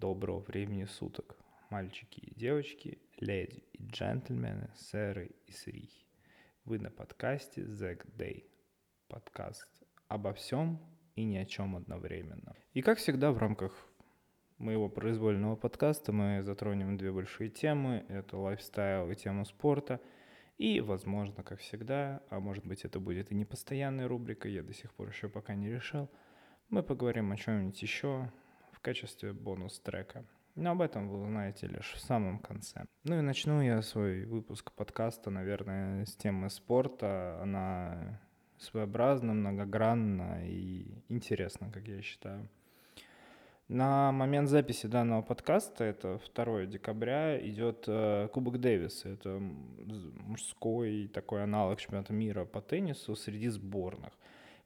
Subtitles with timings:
[0.00, 1.36] Доброго времени суток,
[1.70, 6.04] мальчики и девочки, леди и джентльмены, сэры и сырихи.
[6.64, 8.44] Вы на подкасте Zack Day.
[9.06, 9.68] Подкаст
[10.08, 10.80] обо всем
[11.14, 12.56] и ни о чем одновременно.
[12.72, 13.72] И как всегда в рамках
[14.58, 18.04] моего произвольного подкаста мы затронем две большие темы.
[18.08, 20.00] Это лайфстайл и тему спорта.
[20.58, 24.74] И, возможно, как всегда, а может быть это будет и не постоянная рубрика, я до
[24.74, 26.10] сих пор еще пока не решил,
[26.68, 28.32] мы поговорим о чем-нибудь еще
[28.84, 30.24] качестве бонус-трека.
[30.54, 32.84] Но об этом вы узнаете лишь в самом конце.
[33.02, 37.40] Ну и начну я свой выпуск подкаста, наверное, с темы спорта.
[37.42, 38.20] Она
[38.58, 42.48] своеобразна, многогранна и интересна, как я считаю.
[43.68, 49.08] На момент записи данного подкаста, это 2 декабря, идет э, Кубок Дэвиса.
[49.08, 54.12] Это мужской такой аналог чемпионата мира по теннису среди сборных.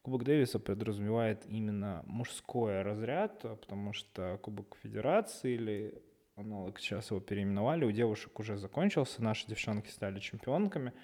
[0.08, 6.02] Кубок Дэвиса подразумевает именно мужской разряд, потому что Кубок Федерации или
[6.34, 10.94] аналог сейчас его переименовали, у девушек уже закончился, наши девчонки стали чемпионками.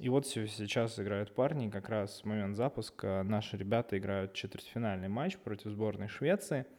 [0.00, 5.38] И вот сейчас играют парни, как раз в момент запуска наши ребята играют четвертьфинальный матч
[5.38, 6.66] против сборной Швеции–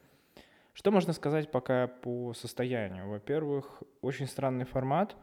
[0.75, 3.07] что можно сказать пока по состоянию?
[3.07, 5.15] Во-первых, очень странный формат.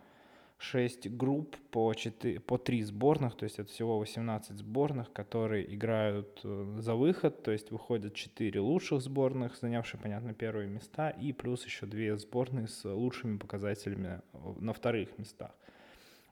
[0.61, 6.41] 6 групп по, 4, по 3 сборных, то есть это всего 18 сборных, которые играют
[6.44, 11.64] э, за выход, то есть выходят 4 лучших сборных, занявшие, понятно, первые места, и плюс
[11.64, 14.20] еще 2 сборные с лучшими показателями
[14.58, 15.50] на вторых местах.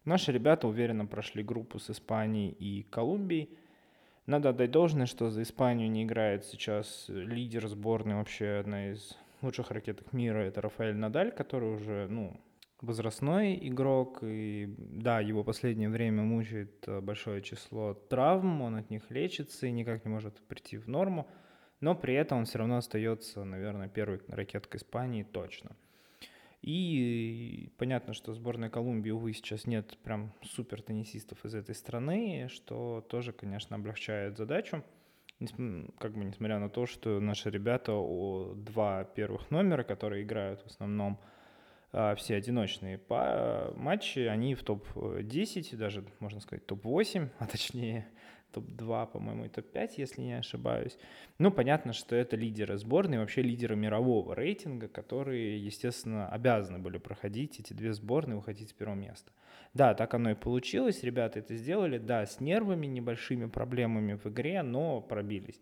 [0.04, 3.48] Наши ребята уверенно прошли группу с Испанией и Колумбией,
[4.26, 9.70] надо отдать должное, что за Испанию не играет сейчас лидер сборной, вообще одна из лучших
[9.70, 12.38] ракеток мира, это Рафаэль Надаль, который уже, ну,
[12.80, 19.10] возрастной игрок, и да, его последнее время мучает э, большое число травм, он от них
[19.10, 21.28] лечится и никак не может прийти в норму,
[21.80, 25.76] но при этом он все равно остается, наверное, первой ракеткой Испании точно.
[26.62, 33.04] И понятно, что сборной Колумбии, увы, сейчас нет прям супер теннисистов из этой страны, что
[33.08, 34.82] тоже, конечно, облегчает задачу.
[35.38, 40.66] Как бы несмотря на то, что наши ребята о два первых номера, которые играют в
[40.66, 41.20] основном
[41.90, 43.00] все одиночные
[43.76, 48.06] матчи, они в топ-10, даже, можно сказать, топ-8, а точнее
[48.52, 50.98] топ-2, по-моему, и топ-5, если не ошибаюсь.
[51.38, 57.60] Ну, понятно, что это лидеры сборной, вообще лидеры мирового рейтинга, которые, естественно, обязаны были проходить
[57.60, 59.32] эти две сборные и уходить с первого места.
[59.74, 64.62] Да, так оно и получилось, ребята это сделали, да, с нервами, небольшими проблемами в игре,
[64.62, 65.60] но пробились.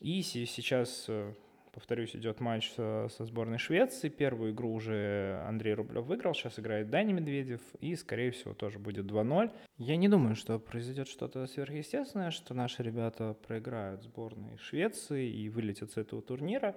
[0.00, 1.32] И сейчас э,
[1.78, 4.08] повторюсь, идет матч со, со сборной Швеции.
[4.08, 9.06] Первую игру уже Андрей Рублев выиграл, сейчас играет Дани Медведев, и, скорее всего, тоже будет
[9.06, 9.52] 2-0.
[9.76, 15.92] Я не думаю, что произойдет что-то сверхъестественное, что наши ребята проиграют сборной Швеции и вылетят
[15.92, 16.74] с этого турнира.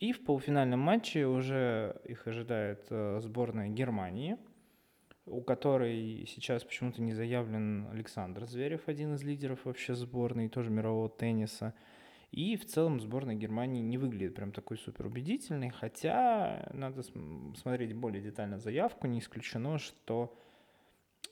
[0.00, 4.38] И в полуфинальном матче уже их ожидает э, сборная Германии,
[5.26, 11.10] у которой сейчас почему-то не заявлен Александр Зверев, один из лидеров вообще сборной, тоже мирового
[11.10, 11.74] тенниса.
[12.34, 18.20] И в целом сборная Германии не выглядит прям такой супер убедительной, хотя надо смотреть более
[18.20, 19.06] детально заявку.
[19.06, 20.36] Не исключено, что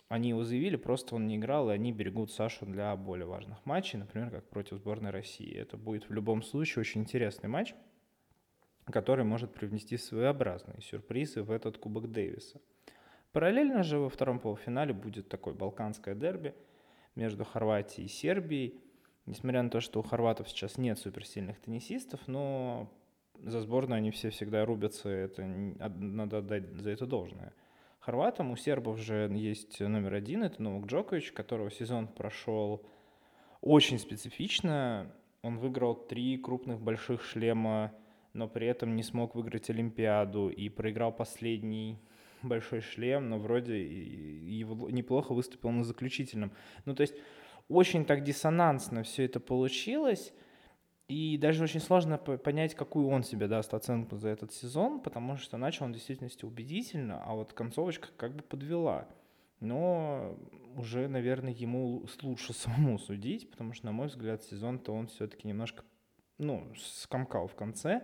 [0.07, 3.99] они его заявили, просто он не играл, и они берегут Сашу для более важных матчей,
[3.99, 5.53] например, как против сборной России.
[5.53, 7.75] Это будет в любом случае очень интересный матч,
[8.85, 12.61] который может привнести своеобразные сюрпризы в этот Кубок Дэвиса.
[13.33, 16.55] Параллельно же во втором полуфинале будет такой балканское дерби
[17.17, 18.81] между Хорватией и Сербией–
[19.27, 22.91] Несмотря на то, что у хорватов сейчас нет суперсильных теннисистов, но
[23.39, 27.53] за сборную они все всегда рубятся, это надо отдать за это должное.
[28.01, 32.85] Хорватам у сербов же есть номер один, это Новак Джокович, которого сезон прошел
[33.61, 35.15] очень специфично.
[35.43, 37.93] Он выиграл три крупных больших шлема,
[38.33, 41.99] но при этом не смог выиграть Олимпиаду и проиграл последний
[42.43, 46.53] большой шлем, но вроде его неплохо выступил на заключительном.
[46.85, 47.15] Ну, то есть
[47.73, 50.33] очень так диссонансно все это получилось.
[51.09, 55.59] И даже очень сложно понять, какую он себе даст оценку за этот сезон, потому что
[55.59, 59.09] начал он в действительности убедительно, а вот концовочка как бы подвела.
[59.61, 60.39] Но
[60.75, 65.85] уже, наверное, ему лучше самому судить, потому что, на мой взгляд, сезон-то он все-таки немножко,
[66.39, 68.03] ну, скомкал в конце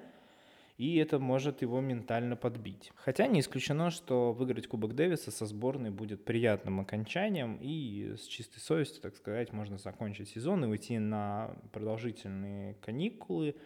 [0.79, 2.93] и это может его ментально подбить.
[2.95, 8.61] Хотя не исключено, что выиграть Кубок Дэвиса со сборной будет приятным окончанием, и с чистой
[8.61, 13.57] совестью, так сказать, можно закончить сезон и уйти на продолжительные каникулы.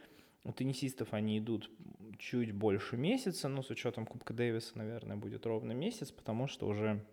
[0.42, 1.70] У теннисистов они идут
[2.18, 7.04] чуть больше месяца, но с учетом Кубка Дэвиса, наверное, будет ровно месяц, потому что уже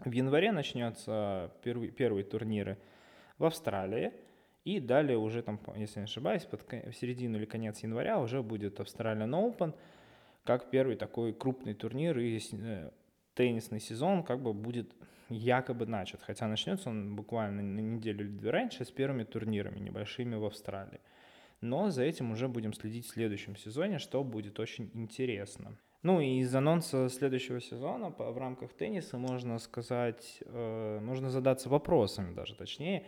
[0.00, 2.78] в январе начнется первые, первые турниры
[3.36, 4.14] в Австралии–
[4.66, 8.80] и далее уже там, если не ошибаюсь, под в середину или конец января уже будет
[8.80, 9.72] Australian Open.
[10.42, 12.90] как первый такой крупный турнир и э,
[13.34, 14.92] теннисный сезон как бы будет
[15.28, 16.20] якобы начат.
[16.22, 20.98] Хотя начнется он буквально на неделю или две раньше с первыми турнирами небольшими в Австралии.
[21.60, 25.78] Но за этим уже будем следить в следующем сезоне, что будет очень интересно.
[26.02, 32.34] Ну и из анонса следующего сезона в рамках тенниса можно сказать, э, можно задаться вопросами
[32.34, 33.06] даже точнее,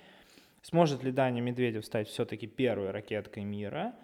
[0.62, 3.94] сможет ли Даня Медведев стать все-таки первой ракеткой мира,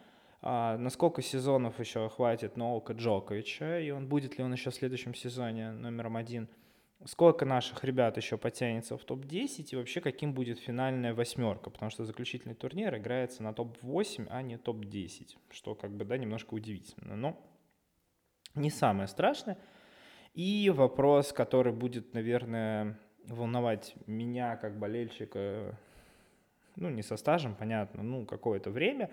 [0.42, 5.14] а, насколько сезонов еще хватит Новака Джоковича, и он будет ли он еще в следующем
[5.14, 6.48] сезоне номером один–
[7.04, 12.04] сколько наших ребят еще потянется в топ-10 и вообще каким будет финальная восьмерка, потому что
[12.04, 17.40] заключительный турнир играется на топ-8, а не топ-10, что как бы, да, немножко удивительно, но
[18.54, 19.58] не самое страшное.
[20.32, 25.78] И вопрос, который будет, наверное, волновать меня как болельщика,
[26.76, 29.10] ну, не со стажем, понятно, ну, какое-то время,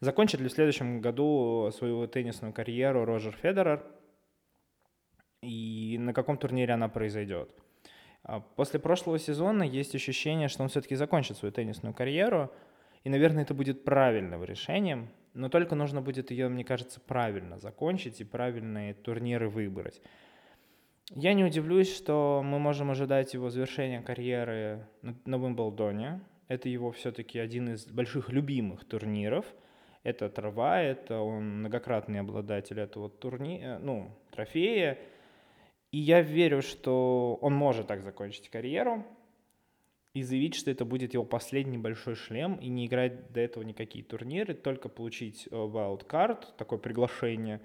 [0.00, 3.84] закончит ли в следующем году свою теннисную карьеру Роджер Федерер–
[5.42, 7.50] и на каком турнире она произойдет.
[8.22, 12.52] А после прошлого сезона есть ощущение, что он все-таки закончит свою теннисную карьеру,
[13.02, 18.20] и, наверное, это будет правильным решением, но только нужно будет ее, мне кажется, правильно закончить
[18.20, 20.02] и правильные турниры выбрать.
[21.14, 24.86] Я не удивлюсь, что мы можем ожидать его завершения карьеры
[25.24, 26.20] на Уимблдоне.
[26.50, 29.46] Это его все-таки один из больших любимых турниров.
[30.02, 34.98] Это трава, это он многократный обладатель этого турнира, ну, трофея.
[35.92, 39.06] И я верю, что он может так закончить карьеру
[40.12, 44.02] и заявить, что это будет его последний большой шлем, и не играть до этого никакие
[44.02, 47.60] турниры, только получить э, wildcard, такое приглашение,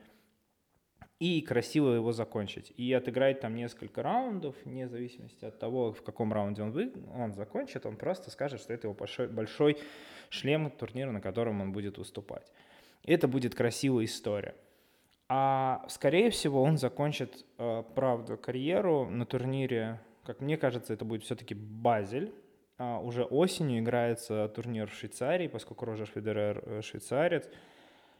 [1.19, 2.73] и красиво его закончить.
[2.77, 7.33] И отыграть там несколько раундов, вне зависимости от того, в каком раунде он, вы, он
[7.33, 9.77] закончит, он просто скажет, что это его большой, большой
[10.29, 12.51] шлем турнира, на котором он будет выступать.
[13.03, 14.55] И это будет красивая история.
[15.27, 21.23] А скорее всего он закончит, э, правда, карьеру на турнире, как мне кажется, это будет
[21.23, 22.33] все-таки Базель.
[22.77, 27.49] А уже осенью играется турнир в Швейцарии, поскольку Роджер Федерер э, швейцарец.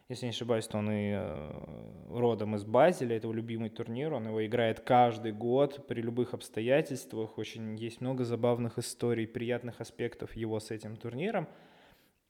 [0.08, 4.28] Если не ошибаюсь, то он и э, родом из Базеля, это его любимый турнир, он
[4.28, 7.38] его играет каждый год при любых обстоятельствах.
[7.38, 11.48] Очень есть много забавных историй, приятных аспектов его с этим турниром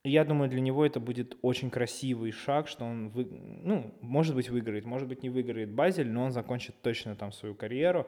[0.06, 4.49] я думаю, для него это будет очень красивый шаг, что он, вы, ну, может быть,
[4.49, 8.06] выиграет, может быть, не выиграет Базель, но он закончит точно там свою карьеру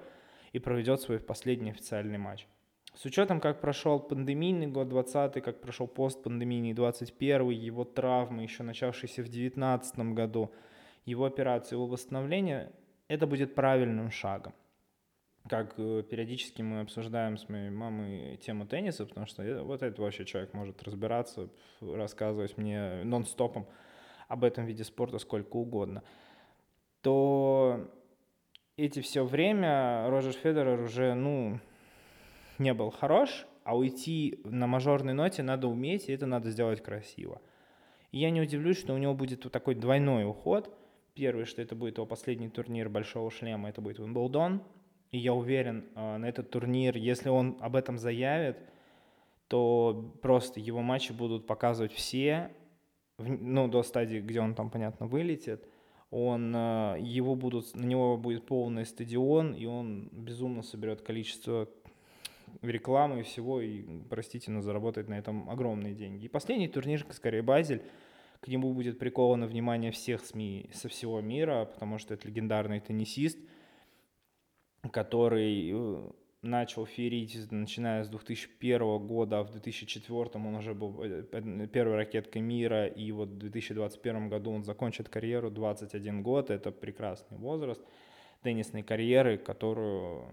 [0.53, 2.47] и проведет свой последний официальный матч.
[2.99, 9.23] С учетом, как прошел пандемийный год 20 как прошел постпандемийный 21 его травмы, еще начавшиеся
[9.23, 10.53] в 19 году,
[11.05, 12.73] его операции, его восстановление,
[13.06, 14.53] это будет правильным шагом.
[15.49, 20.25] Как э, периодически мы обсуждаем с моей мамой тему тенниса, потому что вот этот вообще
[20.25, 23.69] человек может разбираться, рассказывать мне нон-стопом
[24.27, 26.03] об этом виде спорта сколько угодно,
[27.03, 27.89] то
[28.77, 31.61] эти все время Роджер Федерер уже, ну,
[32.58, 37.40] не был хорош, а уйти на мажорной ноте надо уметь, и это надо сделать красиво.
[38.12, 40.75] И я не удивлюсь, что у него будет вот такой двойной уход.
[41.14, 44.62] Первый, что это будет его последний турнир Большого Шлема, это будет Уимблдон,
[45.10, 48.58] и я уверен, а, на этот турнир, если он об этом заявит,
[49.49, 52.50] то просто его матчи будут показывать все,
[53.19, 55.66] ну, до стадии, где он там, понятно, вылетит.
[56.10, 61.69] Он, а, его будут, на него будет полный стадион, и он безумно соберет количество
[62.62, 66.24] рекламы и всего, и, простите, но заработает на этом огромные деньги.
[66.24, 67.82] И последний турнир, скорее, Базель,
[68.40, 73.38] к нему будет приковано внимание всех СМИ со всего мира, потому что это легендарный теннисист–
[74.90, 76.10] который э,
[76.43, 82.43] начал ферить, начиная с 2001 года, а в 2004 он уже был э, первой ракеткой
[82.43, 87.82] мира, и вот в 2021 году он закончит карьеру, 21 год, это прекрасный возраст
[88.43, 90.32] теннисной карьеры, которую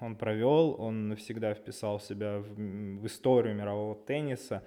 [0.00, 4.62] он провел, он навсегда вписал себя в, в историю мирового тенниса,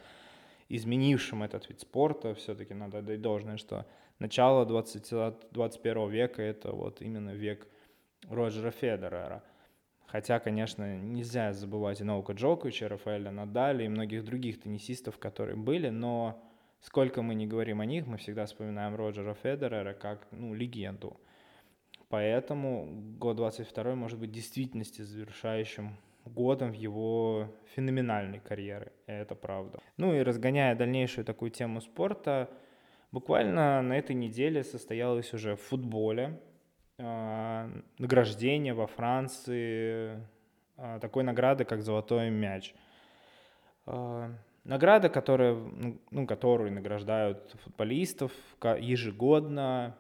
[0.70, 3.86] изменившим этот вид спорта, все-таки надо дать должное, что
[4.20, 7.68] начало 20, 21 века это вот именно век
[8.28, 9.44] Роджера Федерера.
[10.06, 15.90] Хотя, конечно, нельзя забывать и Новака Джоковича, Рафаэля Надаля и многих других теннисистов, которые были,
[15.90, 16.44] но
[16.82, 21.20] сколько мы не говорим о них, мы всегда вспоминаем Роджера Федерера как ну, легенду.
[22.10, 22.88] Поэтому
[23.20, 28.92] год 22 может быть в действительности завершающим годом его феноменальной карьеры.
[29.06, 29.80] Это правда.
[29.98, 32.50] Ну и разгоняя дальнейшую такую тему спорта,
[33.12, 36.40] буквально на этой неделе состоялось уже в футболе
[36.98, 40.20] а, награждение во Франции
[40.78, 42.74] а, такой награды, как «Золотой мяч».
[43.86, 44.32] А,
[44.64, 45.56] награда, которая,
[46.12, 49.96] ну, которую награждают футболистов ежегодно.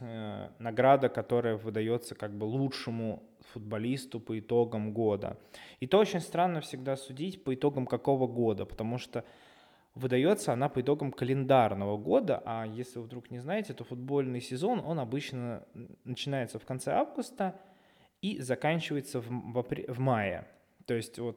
[0.00, 5.38] Э, награда, которая выдается как бы лучшему футболисту по итогам года.
[5.80, 9.24] И то очень странно всегда судить по итогам какого года, потому что
[9.94, 14.80] выдается она по итогам календарного года, а если вы вдруг не знаете, то футбольный сезон,
[14.84, 15.64] он обычно
[16.04, 17.60] начинается в конце августа
[18.22, 20.46] и заканчивается в, в, в мае.
[20.86, 21.36] То есть вот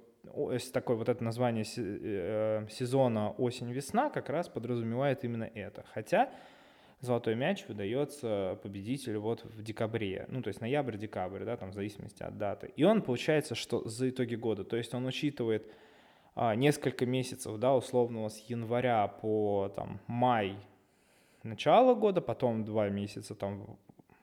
[0.74, 5.84] такое вот это название э, сезона осень-весна как раз подразумевает именно это.
[5.94, 6.30] Хотя
[7.02, 12.24] золотой мяч выдается победителю вот в декабре, ну то есть ноябрь-декабрь, да, там в зависимости
[12.24, 12.72] от даты.
[12.76, 15.70] И он получается, что за итоги года, то есть он учитывает
[16.36, 20.56] а, несколько месяцев, да, условно с января по там май
[21.44, 23.78] начало года, потом два месяца там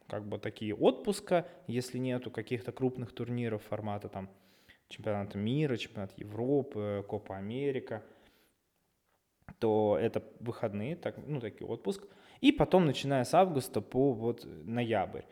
[0.07, 4.31] как бы такие отпуска, если нету каких-то крупных турниров формата там
[4.89, 8.03] чемпионата мира, чемпионат Европы, Копа Америка,
[9.59, 12.07] то это выходные, так, ну, такой отпуск.
[12.41, 15.23] И потом, начиная с августа по вот ноябрь.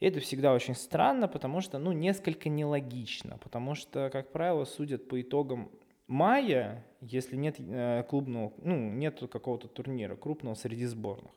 [0.00, 5.20] это всегда очень странно, потому что, ну, несколько нелогично, потому что, как правило, судят по
[5.20, 5.70] итогам
[6.06, 11.32] мая, если нет э, клубного, ну, нет какого-то турнира крупного среди сборных.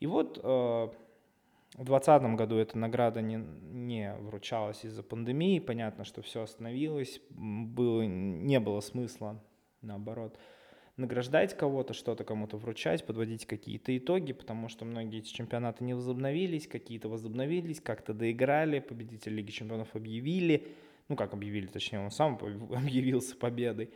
[0.00, 5.58] И вот э, в 2020 году эта награда не, не вручалась из-за пандемии.
[5.58, 9.42] Понятно, что все остановилось, было, не было смысла,
[9.80, 10.38] наоборот,
[10.96, 16.68] награждать кого-то, что-то кому-то вручать, подводить какие-то итоги, потому что многие эти чемпионаты не возобновились,
[16.68, 20.68] какие-то возобновились, как-то доиграли, победитель Лиги чемпионов объявили,
[21.08, 22.34] ну как объявили, точнее, он сам
[22.74, 23.90] объявился победой.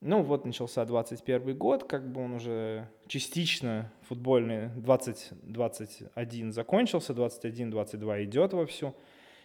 [0.00, 8.52] Ну вот начался 21 год, как бы он уже частично футбольный 2021 закончился, 21-22 идет
[8.52, 8.94] вовсю.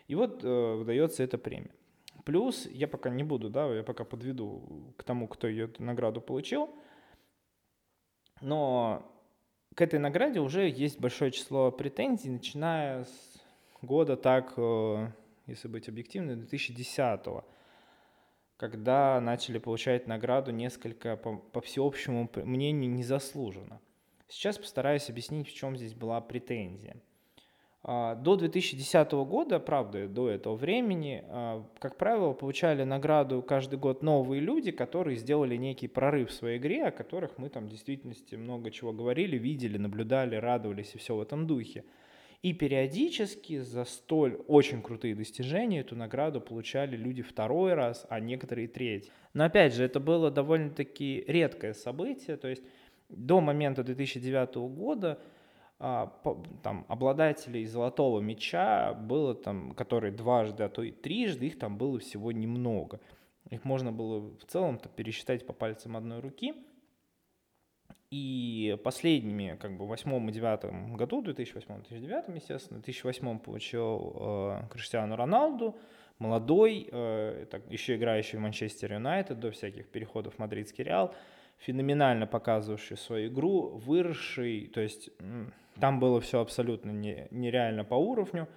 [0.09, 1.71] И вот э, выдается эта премия.
[2.25, 6.69] Плюс, я пока не буду, да, я пока подведу к тому, кто ее награду получил.
[8.41, 9.05] Но
[9.75, 13.41] к этой награде уже есть большое число претензий, начиная с
[13.81, 15.07] года так, э,
[15.47, 17.43] если быть объективным, 2010 -го
[18.59, 23.79] когда начали получать награду несколько, по, по всеобщему мнению, незаслуженно.
[24.27, 26.97] Сейчас постараюсь объяснить, в чем здесь была претензия.
[27.81, 34.03] А, до 2010 года, правда, до этого времени, а, как правило, получали награду каждый год
[34.03, 38.35] новые люди, которые сделали некий прорыв в своей игре, о которых мы там в действительности
[38.35, 41.85] много чего говорили, видели, наблюдали, радовались и все в этом духе.
[42.41, 48.67] И периодически за столь очень крутые достижения эту награду получали люди второй раз, а некоторые
[48.67, 49.11] третий.
[49.33, 52.63] Но опять же, это было довольно-таки редкое событие, то есть
[53.09, 55.19] до момента 2009 года
[55.79, 61.99] там, обладателей золотого мяча было там, которые дважды, а то и трижды, их там было
[61.99, 62.99] всего немного.
[63.49, 66.53] Их можно было в целом-то пересчитать по пальцам одной руки–
[68.11, 74.61] и последними, как бы, в восьмом и девятом году, 2008-2009, естественно, в 2008 получил э,
[74.71, 75.77] Криштиану Роналду,
[76.17, 81.13] молодой, э, так, еще играющий в Манчестер Юнайтед, до всяких переходов в Мадридский Реал,
[81.59, 85.09] феноменально показывающий свою игру, выросший, то есть
[85.79, 88.47] там было все абсолютно не, нереально по уровню.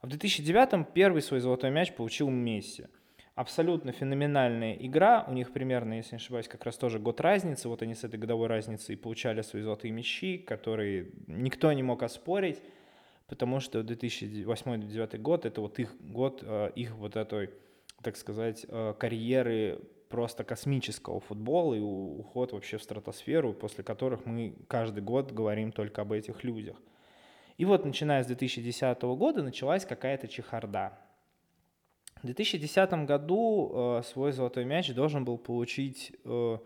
[0.00, 2.86] А в 2009 первый свой золотой мяч получил Месси–
[3.36, 5.24] абсолютно феноменальная игра.
[5.28, 7.68] У них примерно, если не ошибаюсь, как раз тоже год разницы.
[7.68, 12.58] Вот они с этой годовой разницей получали свои золотые мячи, которые никто не мог оспорить,
[13.28, 17.50] потому что 2008-2009 год— это вот их год, э, их вот этой,
[18.02, 24.54] так сказать, э, карьеры просто космического футбола и уход вообще в стратосферу, после которых мы
[24.68, 26.76] каждый год говорим только об этих людях.
[27.58, 30.98] И вот начиная с 2010 года началась какая-то чехарда.
[32.22, 36.58] В 2010 году э, свой золотой мяч должен был получить э,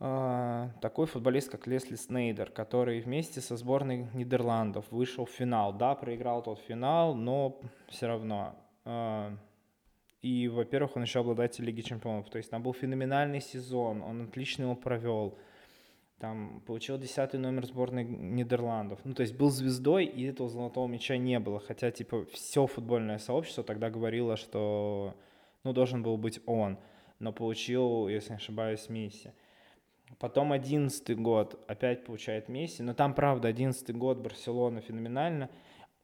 [0.00, 5.72] э, такой футболист, как Лесли Снейдер, который вместе со сборной Нидерландов вышел в финал.
[5.72, 8.54] Да, проиграл тот финал, но все равно.
[8.84, 9.36] Э,
[10.22, 12.28] и, во-первых, он еще обладатель Лиги Чемпионов.
[12.30, 15.38] То есть там был феноменальный сезон, он отлично его провел
[16.18, 18.98] там получил десятый номер сборной Нидерландов.
[19.04, 21.60] Ну, то есть был звездой, и этого золотого мяча не было.
[21.60, 25.14] Хотя, типа, все футбольное сообщество тогда говорило, что,
[25.62, 26.78] ну, должен был быть он.
[27.20, 29.30] Но получил, если не ошибаюсь, Месси.
[30.18, 32.82] Потом одиннадцатый год опять получает Месси.
[32.82, 35.50] Но там, правда, одиннадцатый год Барселона феноменально.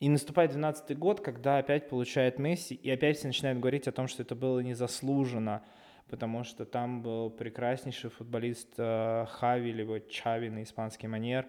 [0.04, 4.06] И наступает двенадцатый год, когда опять получает Месси, и опять все начинают говорить о том,
[4.06, 5.62] что это было незаслуженно
[6.10, 11.46] потому что там был прекраснейший футболист э, Хави, либо Чави на испанский манер,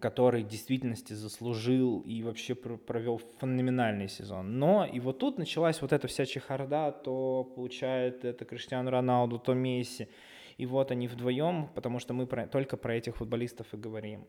[0.00, 4.60] который в действительности заслужил и вообще провел феноменальный сезон.
[4.60, 9.52] Но и вот тут началась вот эта вся чехарда, то получает это Криштиану Роналду, то
[9.54, 10.08] Месси.
[10.56, 14.28] И вот они вдвоем, потому что мы про, только про этих футболистов и говорим.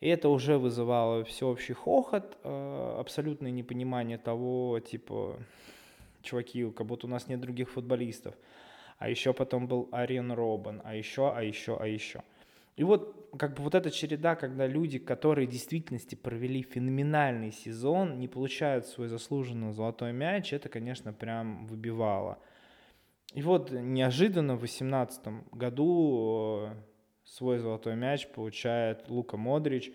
[0.00, 5.36] И это уже вызывало всеобщий хохот, э, абсолютное непонимание того, типа,
[6.22, 8.34] чуваки, как будто у нас нет других футболистов.
[8.98, 12.22] А еще потом был Ариен Робан, а еще, а еще, а еще.
[12.76, 18.18] И вот как бы вот эта череда, когда люди, которые в действительности провели феноменальный сезон,
[18.18, 22.38] не получают свой заслуженный золотой мяч, это, конечно, прям выбивало.
[23.34, 26.74] И вот неожиданно в 2018 году э,
[27.30, 29.92] свой золотой мяч получает Лука Модрич,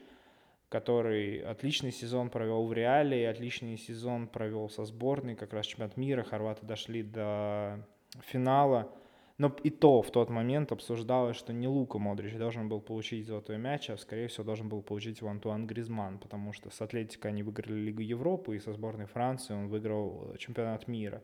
[0.69, 6.23] который отличный сезон провел в Реале, отличный сезон провел со сборной, как раз чемпионат мира,
[6.23, 7.85] хорваты дошли до
[8.21, 8.91] финала.
[9.37, 13.57] Но и то в тот момент обсуждалось, что не Лука Модрич должен был получить золотой
[13.57, 17.43] мяч, а скорее всего должен был получить его Антуан Гризман, потому что с Атлетикой они
[17.43, 21.21] выиграли Лигу Европы, и со сборной Франции он выиграл чемпионат мира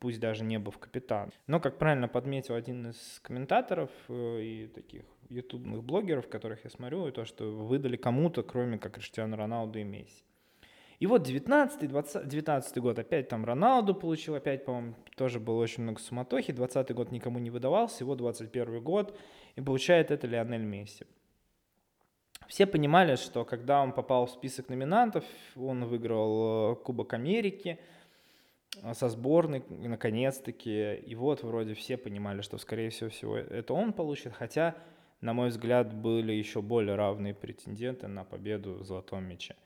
[0.00, 1.30] пусть даже не был в капитан.
[1.46, 7.06] Но, как правильно подметил один из комментаторов э, и таких ютубных блогеров, которых я смотрю,
[7.06, 10.24] и то, что выдали кому-то, кроме как Криштиану Роналду и Месси.
[10.98, 15.82] И вот 19 20, 19 год опять там Роналду получил, опять, по-моему, тоже было очень
[15.82, 16.52] много суматохи.
[16.52, 19.18] 20 год никому не выдавался, его 21 год,
[19.56, 21.06] и получает это Лионель Месси.
[22.50, 25.24] Все понимали, что когда он попал в список номинантов,
[25.56, 27.78] он выиграл э, Кубок Америки
[28.82, 30.96] э, со сборной, наконец-таки.
[30.96, 34.32] И вот вроде все понимали, что, скорее всего, всего это он получит.
[34.32, 34.74] Хотя,
[35.20, 39.56] на мой взгляд, были еще более равные претенденты на победу в Золотом мяче.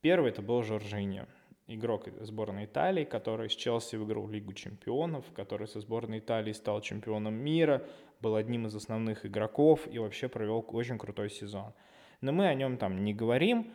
[0.00, 1.26] Первый это был Жоржиньо,
[1.66, 7.34] игрок сборной Италии, который с Челси выиграл Лигу чемпионов, который со сборной Италии стал чемпионом
[7.34, 7.86] мира,
[8.20, 11.72] был одним из основных игроков и вообще провел очень крутой сезон.
[12.20, 13.70] Но мы о нем там не говорим,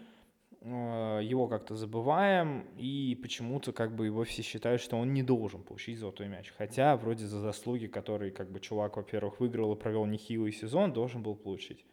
[0.62, 6.00] его как-то забываем, и почему-то как бы его все считают, что он не должен получить
[6.00, 6.54] золотой мяч.
[6.58, 11.24] Хотя вроде за заслуги, которые как бы чувак, во-первых, выиграл и провел нехилый сезон, должен
[11.24, 11.86] был получить.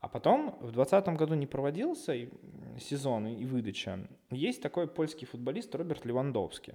[0.00, 2.14] А потом в 2020 году не проводился
[2.80, 4.08] сезон и выдача.
[4.30, 6.74] Есть такой польский футболист Роберт Левандовский,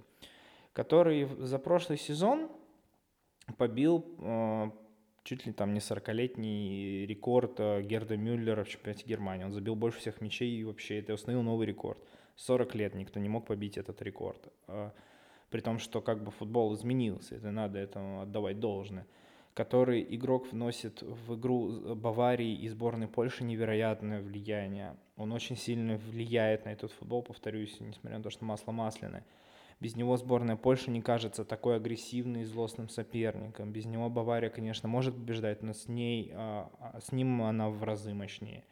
[0.72, 2.50] который за прошлый сезон
[3.56, 4.70] побил э,
[5.24, 9.44] чуть ли там не 40-летний рекорд э, Герда Мюллера в чемпионате Германии.
[9.44, 11.98] Он забил больше всех мячей и вообще это установил новый рекорд.
[12.36, 14.52] 40 лет никто не мог побить этот рекорд.
[14.68, 14.90] Э,
[15.50, 19.06] при том, что как бы футбол изменился, это надо этому отдавать должное
[19.54, 24.96] который игрок вносит в игру Баварии и сборной Польши невероятное влияние.
[25.16, 29.24] Он очень сильно влияет на этот футбол, повторюсь, несмотря на то, что масло масляное.
[29.80, 33.72] Без него сборная Польши не кажется такой агрессивной и злостным соперником.
[33.72, 37.82] Без него Бавария, конечно, может побеждать, но с, ней, а, а, с ним она в
[37.82, 38.64] разы мощнее.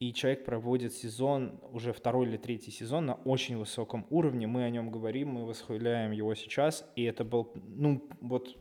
[0.00, 4.46] И человек проводит сезон, уже второй или третий сезон на очень высоком уровне.
[4.46, 6.88] Мы о нем говорим, мы восхваляем его сейчас.
[6.94, 8.56] И это был, ну, вот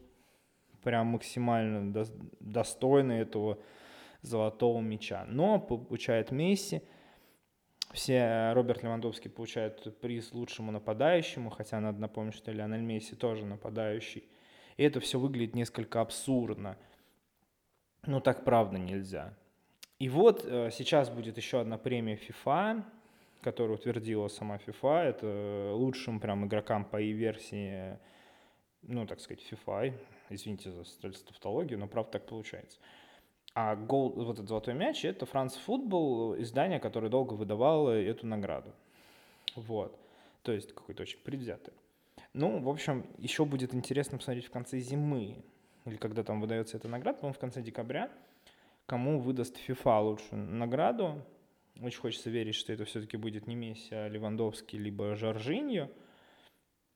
[0.83, 2.05] прям максимально до,
[2.39, 3.59] достойны этого
[4.21, 5.25] золотого мяча.
[5.27, 6.81] Но получает Месси.
[7.97, 14.23] Все Роберт Левандовский получает приз лучшему нападающему, хотя надо напомнить, что Лионель Месси тоже нападающий.
[14.77, 16.77] И это все выглядит несколько абсурдно.
[18.05, 19.33] Ну так правда нельзя.
[19.97, 22.83] И вот э, сейчас будет еще одна премия FIFA,
[23.41, 24.99] которую утвердила сама FIFA.
[24.99, 27.97] Это лучшим прям игрокам по и-версии,
[28.83, 29.91] ну так сказать, FIFA
[30.29, 30.83] Извините за
[31.25, 32.77] тавтологию, но правда так получается.
[33.59, 38.71] А гол, вот этот золотой мяч, это France Football, издание, которое долго выдавало эту награду.
[39.55, 39.97] Вот.
[40.43, 41.73] То есть какой-то очень предвзятый.
[42.33, 45.43] Ну, в общем, еще будет интересно посмотреть в конце зимы,
[45.85, 48.11] или когда там выдается эта награда, по-моему, в конце декабря,
[48.85, 51.19] кому выдаст FIFA лучшую награду.
[51.81, 55.89] Очень хочется верить, что это все-таки будет не Месси, а Левандовский, либо Жоржиньо.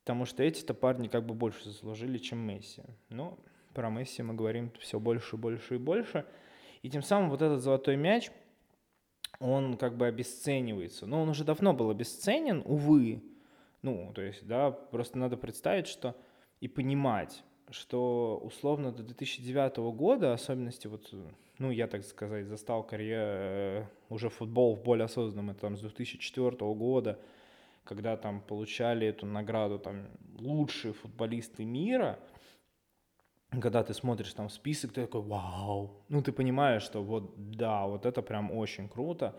[0.04, 2.84] Потому что эти-то парни как бы больше заслужили, чем Месси.
[3.10, 3.40] Но
[3.74, 6.24] про Месси мы говорим все больше, больше и больше.
[6.82, 8.32] И тем самым вот этот золотой мяч,
[9.40, 11.06] он как бы обесценивается.
[11.06, 13.24] Но он уже давно был обесценен, увы.
[13.82, 16.16] Ну, то есть, да, просто надо представить, что
[16.60, 21.12] и понимать, что условно до 2009 года, особенности вот,
[21.58, 25.82] ну, я, так сказать, застал карьеру, э, уже футбол в более осознанном, это там с
[25.82, 27.20] 2004 года,
[27.84, 32.20] когда там получали эту награду там лучшие футболисты мира,
[33.60, 38.06] когда ты смотришь там список, ты такой, вау, ну ты понимаешь, что вот да, вот
[38.06, 39.38] это прям очень круто,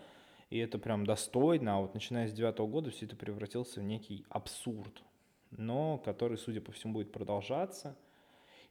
[0.51, 4.27] и это прям достойно, а вот начиная с девятого года все это превратился в некий
[4.29, 5.03] абсурд,
[5.51, 7.96] но который, судя по всему, будет продолжаться,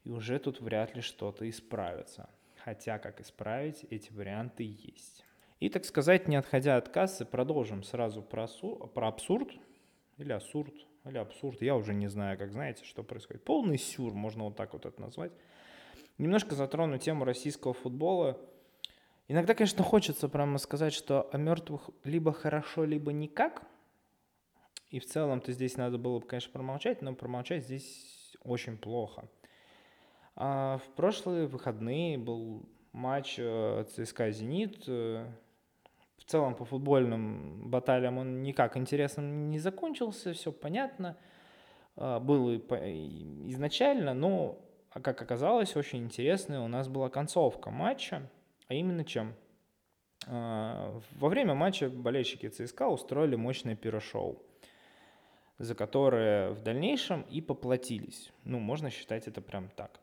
[0.04, 2.30] и уже тут вряд ли что-то исправится.
[2.64, 5.26] Хотя, как исправить, эти варианты есть.
[5.60, 9.50] И, так сказать, не отходя от кассы, продолжим сразу про, про абсурд,
[10.18, 10.74] или абсурд,
[11.06, 13.44] или абсурд, я уже не знаю, как знаете, что происходит.
[13.44, 15.32] Полный сюр, можно вот так вот это назвать.
[16.18, 18.40] Немножко затрону тему российского футбола.
[19.28, 23.64] Иногда, конечно, хочется прямо сказать, что о мертвых либо хорошо, либо никак.
[24.90, 29.30] И в целом-то здесь надо было бы, конечно, промолчать, но промолчать здесь очень плохо.
[30.36, 34.88] А в прошлые выходные был матч э, ЦСКА «Зенит».
[36.22, 41.18] В целом по футбольным баталиям он никак интересным не закончился, все понятно.
[41.96, 44.60] А, был изначально, но,
[44.94, 48.30] как оказалось, очень интересная у нас была концовка матча.
[48.68, 49.34] А именно чем?
[50.28, 54.44] А, во время матча болельщики ЦСКА устроили мощное пирошоу,
[55.58, 58.32] за которое в дальнейшем и поплатились.
[58.44, 60.00] Ну, можно считать это прям так.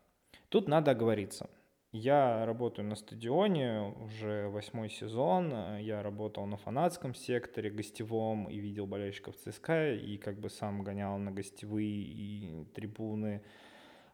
[0.48, 1.48] Тут надо оговориться.
[1.92, 5.79] Я работаю на стадионе уже восьмой сезон.
[5.79, 11.16] Я работал на фанатском секторе гостевом и видел болельщиков ЦСКА, и как бы сам гонял
[11.16, 13.40] на гостевые и трибуны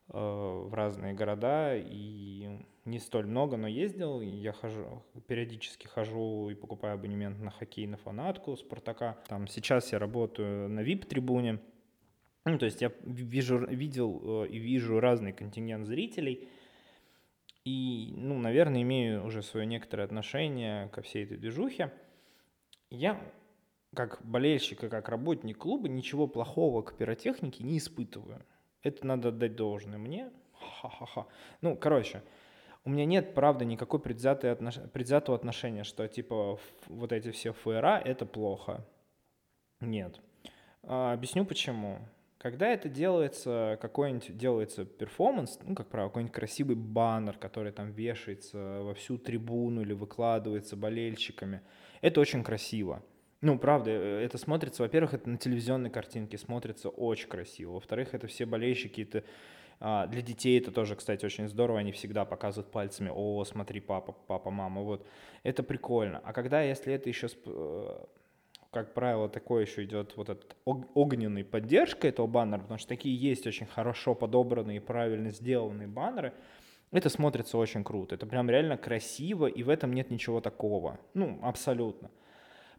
[0.08, 4.20] э, в разные города, и не столь много, но ездил.
[4.20, 9.18] Я хожу, периодически хожу и покупаю абонемент на хоккей, на фанатку Спартака.
[9.26, 11.58] Там сейчас я работаю на VIP-трибуне.
[12.44, 16.46] Ну, то есть я вижу, видел э, и вижу разный контингент зрителей–
[17.64, 21.92] и, ну, наверное, имею уже свое некоторое отношение ко всей этой движухе.
[22.90, 23.20] Я,
[23.94, 28.44] как болельщик и как работник клуба, ничего плохого к пиротехнике не испытываю.
[28.82, 30.30] Это надо отдать должное мне.
[30.52, 31.26] Ха-ха-ха.
[31.62, 32.22] Ну, короче,
[32.84, 34.78] у меня нет, правда, никакой предвзятой отнош...
[34.92, 38.86] предвзятого отношения, что, типа, вот эти все ФРА— это плохо.
[39.80, 40.20] Нет.
[40.82, 41.98] А, объясню почему.
[42.44, 48.82] Когда это делается, какой-нибудь делается перформанс, ну, как правило, какой-нибудь красивый баннер, который там вешается
[48.82, 51.62] во всю трибуну или выкладывается болельщиками,
[52.02, 53.02] это очень красиво.
[53.40, 57.72] Ну, правда, э, это смотрится, во-первых, это на телевизионной картинке смотрится очень красиво.
[57.72, 59.24] Во-вторых, это все болельщики, это
[59.80, 64.12] а, для детей это тоже, кстати, очень здорово, они всегда показывают пальцами, о, смотри, папа,
[64.12, 65.06] папа, мама, вот.
[65.44, 66.20] Это прикольно.
[66.22, 67.28] А когда, если это еще
[68.74, 73.46] как правило, такое еще идет вот этот огненный поддержка этого баннера, потому что такие есть
[73.46, 76.34] очень хорошо подобранные и правильно сделанные баннеры.
[76.90, 78.16] Это смотрится очень круто.
[78.16, 80.98] Это прям реально красиво, и в этом нет ничего такого.
[81.14, 82.10] Ну, абсолютно.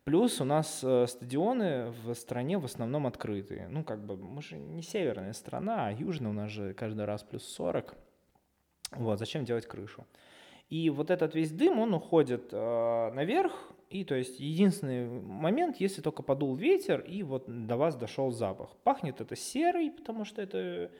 [0.04, 3.68] Плюс у нас э, стадионы в стране в основном открытые.
[3.70, 7.24] Ну, как бы, мы же не северная страна, а южная у нас же каждый раз
[7.24, 7.96] плюс 40.
[8.98, 10.06] Вот, зачем делать крышу?
[10.70, 16.02] И вот этот весь дым, он уходит э, наверх, и то есть единственный момент, если
[16.02, 18.76] только подул ветер, и вот до вас дошел запах.
[18.84, 20.92] Пахнет это серый, потому что это,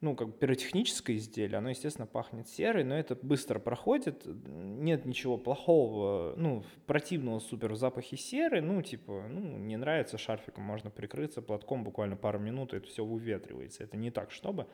[0.00, 5.36] ну, как бы пиротехническое изделие, оно, естественно, пахнет серой, но это быстро проходит, нет ничего
[5.36, 11.42] плохого, ну, противного супер в запахе серы, ну, типа, ну, не нравится шарфиком, можно прикрыться
[11.42, 13.84] платком буквально пару минут, и это все выветривается.
[13.84, 14.66] Это не так, чтобы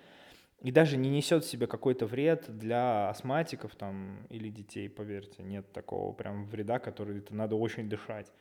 [0.63, 5.73] и даже не несет в себе какой-то вред для астматиков там или детей, поверьте, нет
[5.73, 8.33] такого прям вреда, который это надо очень дышать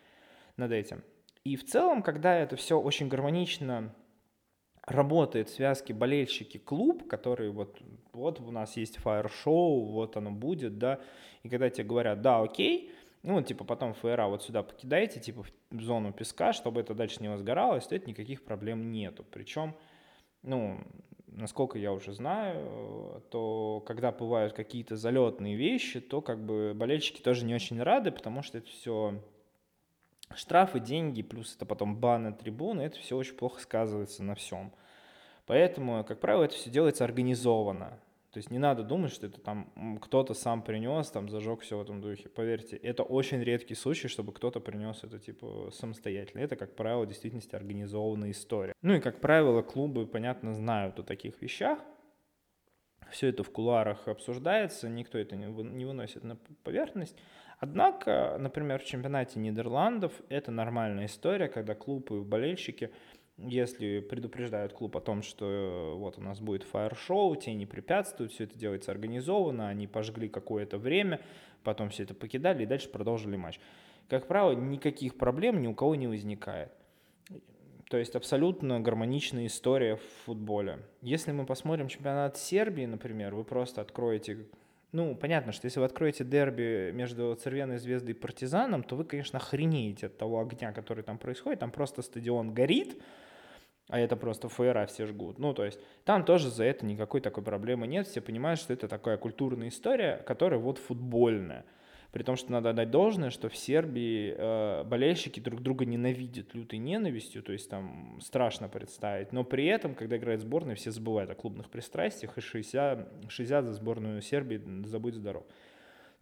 [0.55, 1.03] над этим.
[1.43, 3.93] И в целом, когда это все очень гармонично
[4.86, 7.81] работает в связке болельщики-клуб, который вот,
[8.13, 10.99] вот у нас есть фаер-шоу, вот оно будет, да,
[11.41, 12.91] и когда тебе говорят, да, окей,
[13.23, 17.29] ну, типа, потом ФРА вот сюда покидаете, типа, в зону песка, чтобы это дальше не
[17.29, 19.23] возгоралось, то это никаких проблем нету.
[19.31, 19.75] Причем,
[20.41, 20.79] ну,
[21.32, 27.46] насколько я уже знаю, то когда бывают какие-то залетные вещи, то как бы болельщики тоже
[27.46, 29.22] не очень рады, потому что это все
[30.36, 34.72] штрафы, деньги, плюс это потом баны трибуны, это все очень плохо сказывается на всем.
[35.46, 38.00] Поэтому, как правило, это все делается организованно.
[38.32, 41.82] То есть не надо думать, что это там кто-то сам принес, там зажег все в
[41.82, 42.30] этом духе.
[42.30, 46.39] Поверьте, это очень редкий случай, чтобы кто-то принес это типа самостоятельно.
[46.39, 48.74] Это, как правило, в действительности организованная история.
[48.82, 51.80] Ну и, как правило, клубы, понятно, знают о таких вещах.
[53.10, 57.17] Все это в кулуарах обсуждается, никто это не выносит на поверхность.
[57.60, 62.91] Однако, например, в чемпионате Нидерландов это нормальная история, когда клубы и болельщики–
[63.47, 68.45] если предупреждают клуб о том, что вот у нас будет фаер-шоу, те не препятствуют, все
[68.45, 71.21] это делается организованно, они пожгли какое-то время,
[71.63, 73.60] потом все это покидали и дальше продолжили матч.
[74.10, 76.71] Как правило, никаких проблем ни у кого не возникает.
[77.89, 80.80] То есть абсолютно гармоничная история в футболе.
[81.01, 84.45] Если мы посмотрим чемпионат Сербии, например, вы просто откроете...
[84.93, 89.39] Ну, понятно, что если вы откроете дерби между Цервеной Звездой и Партизаном, то вы, конечно,
[89.39, 91.60] охренеете от того огня, который там происходит.
[91.60, 93.01] Там просто стадион горит,
[93.89, 95.38] а это просто ФРА все жгут.
[95.38, 98.08] Ну, то есть там тоже за это никакой такой проблемы нет.
[98.08, 101.65] Все понимают, что это такая культурная история, которая вот футбольная.
[102.12, 106.78] При том, что надо отдать должное, что в Сербии э, болельщики друг друга ненавидят лютой
[106.78, 109.32] ненавистью, то есть там страшно представить.
[109.32, 113.74] Но при этом, когда играет сборная, все забывают о клубных пристрастиях и 60, 60 за
[113.74, 115.46] сборную Сербии, забудь здоров.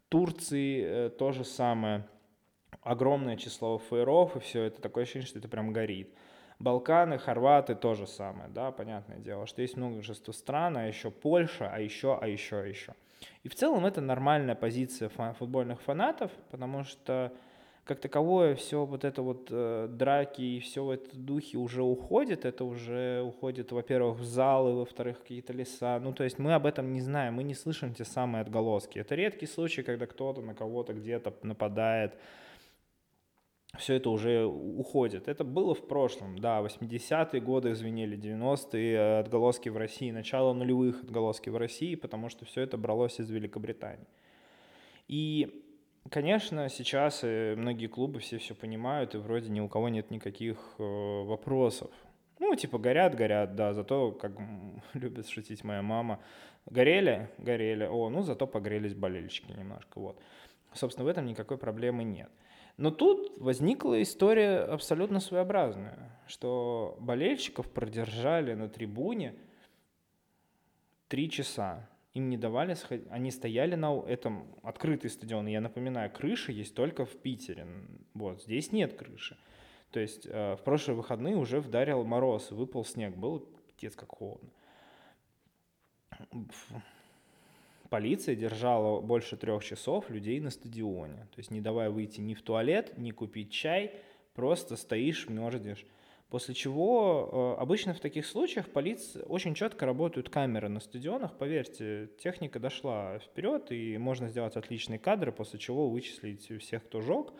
[0.10, 2.06] Турции э, то же самое.
[2.82, 6.14] Огромное число фаеров, и все это такое ощущение, что это прям горит.
[6.60, 11.70] Балканы, Хорваты то же самое, да, понятное дело, что есть множество стран, а еще Польша,
[11.72, 12.94] а еще, а еще, а еще.
[13.44, 17.32] И в целом это нормальная позиция футбольных фанатов, потому что
[17.90, 22.46] как таковое все вот это вот э, драки и все в этом духе уже уходит.
[22.46, 26.00] Это уже уходит, во-первых, в залы, во-вторых, какие-то леса.
[26.00, 29.00] Ну, то есть мы об этом не знаем, мы не слышим те самые отголоски.
[29.00, 32.14] Это редкий случай, когда кто-то на кого-то где-то нападает.
[33.78, 35.28] Все это уже уходит.
[35.28, 41.50] Это было в прошлом, да, 80-е годы звенели, 90-е отголоски в России, начало нулевых отголоски
[41.50, 44.08] в России, потому что все это бралось из Великобритании.
[45.08, 45.64] И
[46.10, 50.58] Конечно, сейчас э, многие клубы все все понимают, и вроде ни у кого нет никаких
[50.80, 51.92] э, вопросов.
[52.40, 54.32] Ну, типа, горят, горят, да, зато, как
[54.94, 56.20] любит шутить моя мама,
[56.66, 60.20] горели, горели, о, ну, зато погрелись болельщики немножко, вот.
[60.74, 62.32] Собственно, в этом никакой проблемы нет.
[62.80, 69.36] Но тут возникла история абсолютно своеобразная, что болельщиков продержали на трибуне
[71.10, 72.78] три часа им не давали,
[73.10, 75.50] они стояли на этом открытый стадион.
[75.50, 77.68] И я напоминаю, крыша есть только в Питере.
[78.14, 79.38] Вот, здесь нет крыши.
[79.92, 84.52] То есть э, в прошлые выходные уже вдарил мороз, выпал снег, было пиздец как холодно.
[87.90, 91.28] Полиция держала больше трех часов людей на стадионе.
[91.34, 93.94] То есть не давая выйти ни в туалет, ни купить чай,
[94.34, 95.86] просто стоишь, мерзнешь.
[96.30, 101.36] После чего э, обычно в таких случаях полиция очень четко работают камеры на стадионах.
[101.36, 107.34] Поверьте, техника дошла вперед, и можно сделать отличные кадры, после чего вычислить всех, кто жег.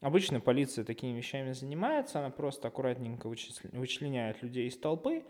[0.00, 5.24] Обычно полиция такими вещами занимается, она просто аккуратненько вычленяет людей из толпы,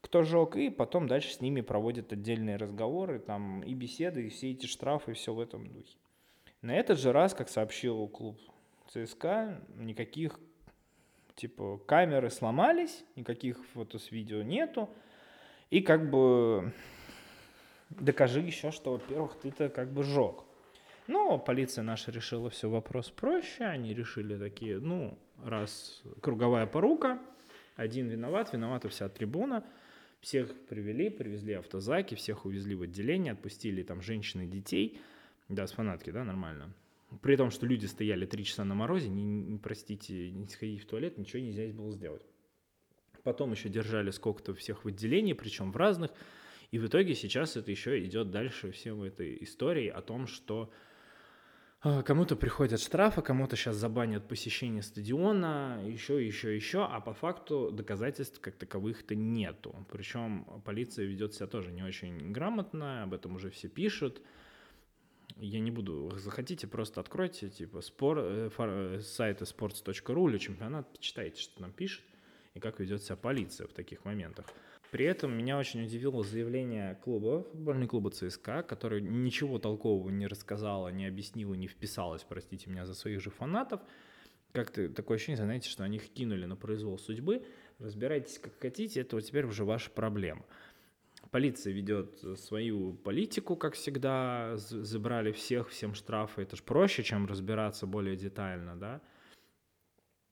[0.00, 4.52] кто жег, и потом дальше с ними проводит отдельные разговоры, там и беседы, и все
[4.52, 5.96] эти штрафы, и все в этом духе.
[6.62, 8.38] На этот же раз, как сообщил клуб
[8.88, 10.38] ЦСКА, никаких
[11.34, 14.90] типа камеры сломались, никаких фото с видео нету,
[15.70, 16.72] и как бы
[17.90, 20.44] докажи еще, что, во-первых, ты-то как бы жег.
[21.06, 27.18] Но полиция наша решила все вопрос проще, они решили такие, ну, раз круговая порука,
[27.76, 29.64] один виноват, виновата вся трибуна,
[30.20, 35.00] всех привели, привезли автозаки, всех увезли в отделение, отпустили там женщин и детей,
[35.48, 36.74] да, с фанатки, да, нормально,
[37.22, 40.86] при том, что люди стояли три часа на морозе, не, не простите, не сходить в
[40.86, 42.26] туалет, ничего нельзя было сделать.
[43.22, 46.10] Потом еще держали сколько-то всех в отделении, причем в разных.
[46.70, 50.70] И в итоге сейчас это еще идет дальше всем этой истории о том, что
[51.80, 58.40] кому-то приходят штрафы, кому-то сейчас забанят посещение стадиона, еще, еще, еще, а по факту доказательств
[58.40, 59.74] как таковых-то нету.
[59.90, 64.22] Причем полиция ведет себя тоже не очень грамотно, об этом уже все пишут
[65.40, 70.90] я не буду, захотите, просто откройте, типа, спор, э, фор, э, сайты sports.ru или чемпионат,
[70.92, 72.04] почитайте, что там пишет
[72.54, 74.46] и как ведет себя полиция в таких моментах.
[74.90, 80.88] При этом меня очень удивило заявление клуба, футбольного клуба ЦСКА, который ничего толкового не рассказала,
[80.88, 83.82] не объяснила, не вписалась, простите меня, за своих же фанатов.
[84.52, 87.44] Как-то такое ощущение, знаете, что они их кинули на произвол судьбы.
[87.78, 90.46] Разбирайтесь как хотите, это вот теперь уже ваша проблема.
[91.30, 96.42] Полиция ведет свою политику, как всегда, забрали всех, всем штрафы.
[96.42, 99.02] Это же проще, чем разбираться более детально, да.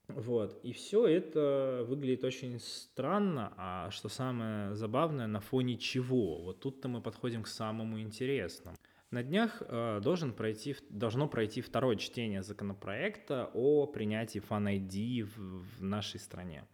[0.09, 6.43] Вот, и все это выглядит очень странно, а что самое забавное, на фоне чего?
[6.43, 8.77] Вот тут-то мы подходим к самому интересному.
[9.11, 15.79] На днях э, должен пройти, должно пройти второе чтение законопроекта о принятии Fan ID в,
[15.79, 16.65] в нашей стране.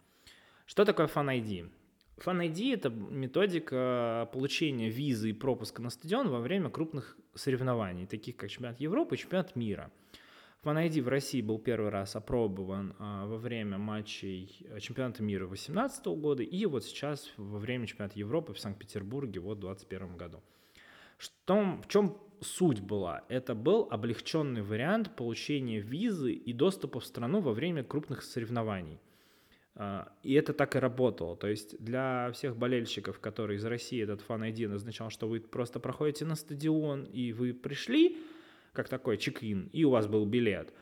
[0.65, 1.69] Что такое Fan ID?
[2.17, 8.35] Fan ID— это методика получения визы и пропуска на стадион во время крупных соревнований, таких
[8.35, 9.91] как чемпионат Европы и чемпионат мира.
[10.63, 16.05] ID в России был первый раз опробован а, во время матчей э, чемпионата мира 2018
[16.05, 20.41] года и вот сейчас во время чемпионата Европы в Санкт-Петербурге вот в 2021 году.
[21.17, 23.23] Что, в чем суть была?
[23.29, 28.99] Это был облегченный вариант получения визы и доступа в страну во время крупных соревнований–
[29.75, 31.35] а, и это так и работало.
[31.35, 35.79] То есть для всех болельщиков, которые из России этот фан ID означал, что вы просто
[35.79, 38.17] проходите на стадион, и вы пришли,
[38.73, 40.73] как такой чек-ин, и у вас был билет.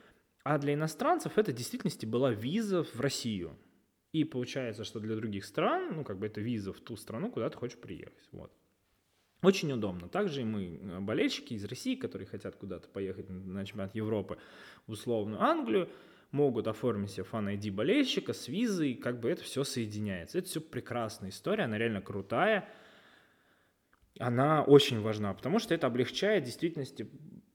[0.44, 3.56] А для иностранцев это в действительности была виза в Россию.
[4.12, 7.50] И получается, что для других стран, ну, как бы это виза в ту страну, куда
[7.50, 8.28] ты хочешь приехать.
[8.32, 8.52] Вот.
[9.42, 10.08] Очень удобно.
[10.10, 14.38] Также и мы, э, болельщики из России, которые хотят куда-то поехать на чемпионат Европы,
[14.86, 15.90] в условную Англию,
[16.32, 20.38] могут оформить себе фан ID болельщика с визой, как бы это все соединяется.
[20.38, 22.70] Это все прекрасная история, она реально крутая.
[24.20, 27.10] Она очень важна, потому что это облегчает в действительности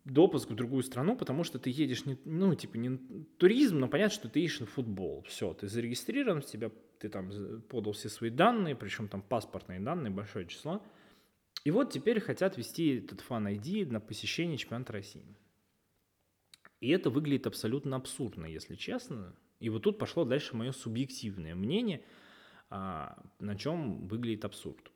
[0.06, 2.96] допуск в другую страну, потому что ты едешь, не, ну, типа, не
[3.38, 5.22] туризм, но понятно, что ты едешь на футбол.
[5.28, 7.30] Все, ты зарегистрирован, тебя, ты там
[7.68, 10.82] подал все свои данные, причем там паспортные данные, большое число.
[11.64, 15.36] И вот теперь хотят ввести этот фан ID на посещение чемпионата России.
[16.80, 19.34] И это выглядит абсолютно абсурдно, если честно.
[19.58, 22.04] И вот тут пошло дальше мое субъективное мнение,
[22.70, 24.92] а, на чем выглядит абсурд.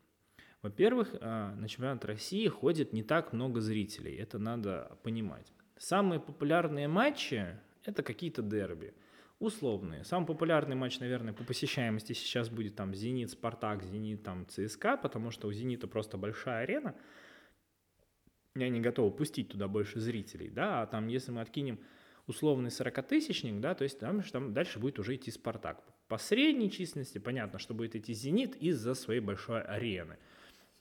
[0.62, 5.50] Во-первых, а, на чемпионат России ходит не так много зрителей, это надо понимать.
[5.78, 8.92] Самые популярные матчи– это какие-то дерби,
[9.38, 10.04] условные.
[10.04, 15.30] Самый популярный матч, наверное, по посещаемости сейчас будет там «Зенит», «Спартак», «Зенит», там «ЦСКА», потому
[15.30, 16.94] что у «Зенита» просто большая арена,
[18.54, 21.80] и они готовы пустить туда больше зрителей, да, а там если мы откинем
[22.26, 25.82] условный 40-тысячник, да, то есть там, там дальше будет уже идти «Спартак».
[26.08, 30.18] По средней численности понятно, что будет идти «Зенит» из-за своей большой арены–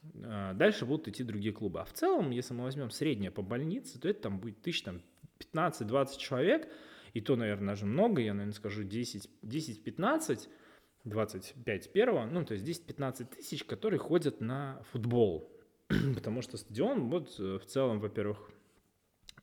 [0.02, 1.80] дальше будут идти другие клубы.
[1.80, 5.02] А в целом, если мы возьмем среднее по больнице, то это там будет тысяч там
[5.54, 6.68] 15-20 человек,
[7.12, 10.48] и то, наверное, даже много, я, наверное, скажу 10-15,
[11.04, 15.50] 25 первого, ну, то есть 10-15 тысяч, которые ходят на футбол.
[16.14, 18.50] Потому что стадион, вот, э, в целом, во-первых,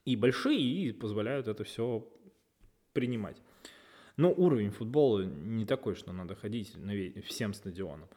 [0.06, 2.08] и большие, и позволяют это все
[2.94, 3.42] принимать.
[4.16, 8.08] Но уровень футбола не такой, что надо ходить на всем стадионам.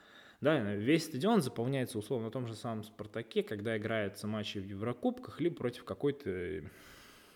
[0.40, 5.38] Да, весь стадион заполняется условно на том же самом «Спартаке», когда играются матчи в Еврокубках,
[5.40, 6.62] либо против какой-то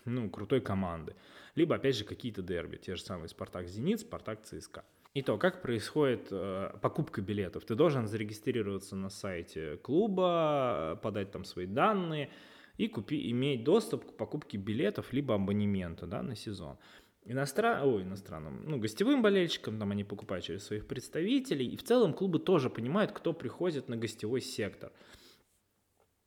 [0.05, 1.15] ну, крутой команды.
[1.53, 4.83] Либо, опять же, какие-то дерби, те же самые «Спартак-Зенит», «Спартак-ЦСКА».
[5.13, 7.63] И то, как происходит э, покупка билетов.
[7.63, 12.29] Ты должен зарегистрироваться на сайте клуба, подать там свои данные
[12.77, 16.77] и купи, иметь доступ к покупке билетов либо абонемента да, на сезон
[17.25, 17.87] иностран...
[17.87, 22.39] Ой, иностранным, ну, гостевым болельщикам, там они покупают через своих представителей, и в целом клубы
[22.39, 24.91] тоже понимают, кто приходит на гостевой сектор.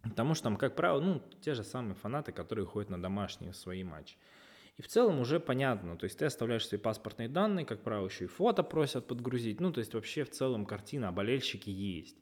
[0.03, 3.83] Потому что там, как правило, ну, те же самые фанаты, которые ходят на домашние свои
[3.85, 4.17] матчи.
[4.77, 8.25] И в целом уже понятно, то есть ты оставляешь свои паспортные данные, как правило, еще
[8.25, 12.17] и фото просят подгрузить, ну, то есть вообще в целом картина о болельщике есть.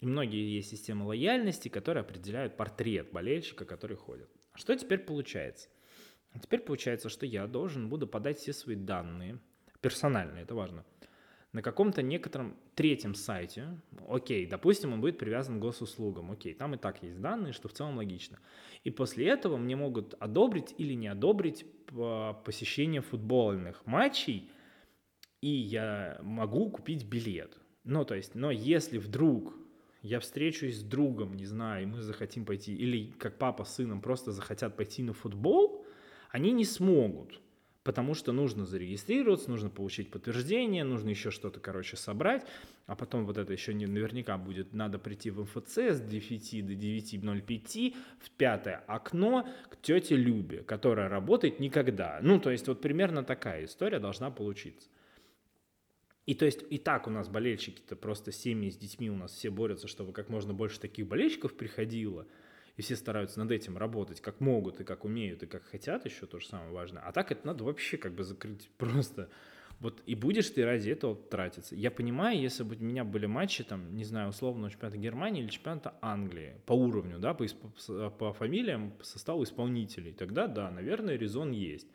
[0.00, 4.30] И многие есть системы лояльности, которые определяют портрет болельщика, который ходит.
[4.54, 5.68] Что теперь получается?
[6.32, 9.38] А теперь получается, что я должен буду подать все свои данные,
[9.80, 10.84] персональные, это важно,
[11.52, 16.78] на каком-то некотором третьем сайте, окей, допустим, он будет привязан к госуслугам, окей, там и
[16.78, 18.38] так есть данные, что в целом логично.
[18.84, 21.66] И после этого мне могут одобрить или не одобрить
[22.44, 24.52] посещение футбольных матчей,
[25.40, 27.58] и я могу купить билет.
[27.82, 29.56] Ну, то есть, но если вдруг
[30.02, 34.00] я встречусь с другом, не знаю, и мы захотим пойти, или как папа с сыном
[34.00, 35.79] просто захотят пойти на футбол,
[36.30, 37.40] они не смогут,
[37.82, 42.46] потому что нужно зарегистрироваться, нужно получить подтверждение, нужно еще что-то, короче, собрать,
[42.86, 46.72] а потом вот это еще не, наверняка будет, надо прийти в МФЦ с 9 до
[46.72, 52.20] 9.05 в пятое окно к тете Любе, которая работает никогда.
[52.22, 54.88] Ну, то есть вот примерно такая история должна получиться.
[56.26, 59.50] И то есть и так у нас болельщики-то просто семьи с детьми у нас все
[59.50, 62.26] борются, чтобы как можно больше таких болельщиков приходило–
[62.80, 66.24] и все стараются над этим работать как могут и как умеют и как хотят, еще
[66.24, 67.02] то же самое важно.
[67.02, 69.28] А так это надо вообще как бы закрыть просто.
[69.80, 71.74] Вот и будешь ты ради этого тратиться.
[71.74, 75.50] Я понимаю, если бы у меня были матчи, там, не знаю, условно, чемпионата Германии или
[75.50, 77.46] чемпионата Англии по уровню, да, по,
[78.10, 81.86] по фамилиям, по составу исполнителей, тогда да, наверное, резон есть.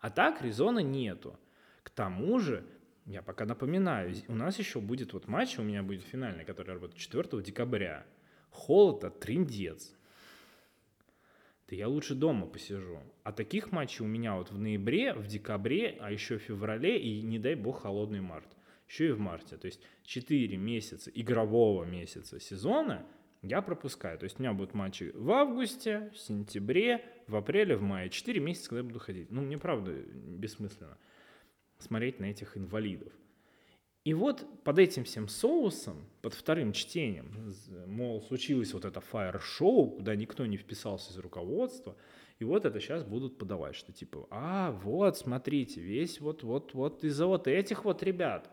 [0.00, 1.38] А так резона нету.
[1.84, 2.64] К тому же,
[3.06, 6.98] я пока напоминаю, у нас еще будет вот матч, у меня будет финальный, который работает
[6.98, 8.04] 4 декабря.
[8.50, 9.94] Холода триндец
[11.68, 13.00] да я лучше дома посижу.
[13.22, 17.22] А таких матчей у меня вот в ноябре, в декабре, а еще в феврале и,
[17.22, 18.48] не дай бог, холодный март.
[18.88, 19.56] Еще и в марте.
[19.56, 23.06] То есть 4 месяца игрового месяца сезона
[23.42, 24.18] я пропускаю.
[24.18, 28.10] То есть у меня будут матчи в августе, в сентябре, в апреле, в мае.
[28.10, 29.30] 4 месяца, когда я буду ходить.
[29.30, 30.98] Ну, мне правда бессмысленно
[31.78, 33.12] смотреть на этих инвалидов.
[34.04, 37.54] И вот под этим всем соусом, под вторым чтением,
[37.86, 41.96] мол, случилось вот это фаер-шоу, куда никто не вписался из руководства,
[42.38, 47.48] и вот это сейчас будут подавать, что типа, а, вот, смотрите, весь вот-вот-вот из-за вот
[47.48, 48.50] этих вот ребят.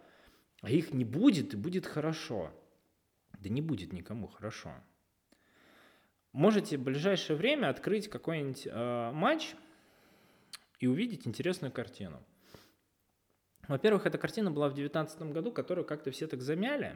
[0.61, 2.51] А их не будет, и будет хорошо.
[3.37, 4.71] Да не будет никому хорошо.
[6.31, 9.55] Можете в ближайшее время открыть какой-нибудь э, матч
[10.79, 12.23] и увидеть интересную картину.
[13.67, 16.95] Во-первых, эта картина была в 2019 году, которую как-то все так замяли.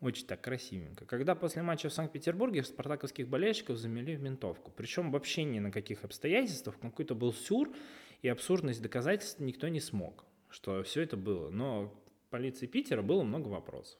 [0.00, 1.04] Очень так красивенько.
[1.06, 4.72] Когда после матча в Санкт-Петербурге спартаковских болельщиков замели в ментовку.
[4.76, 6.76] Причем вообще ни на каких обстоятельствах.
[6.80, 7.72] Какой-то был сюр,
[8.20, 11.50] и абсурдность доказательств никто не смог, что все это было.
[11.50, 11.94] Но
[12.30, 13.98] полиции Питера было много вопросов.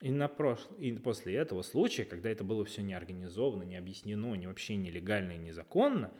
[0.00, 0.74] И, на прошл...
[0.78, 5.32] и после этого случая, когда это было все не организовано, не объяснено, не вообще нелегально
[5.32, 6.12] и незаконно,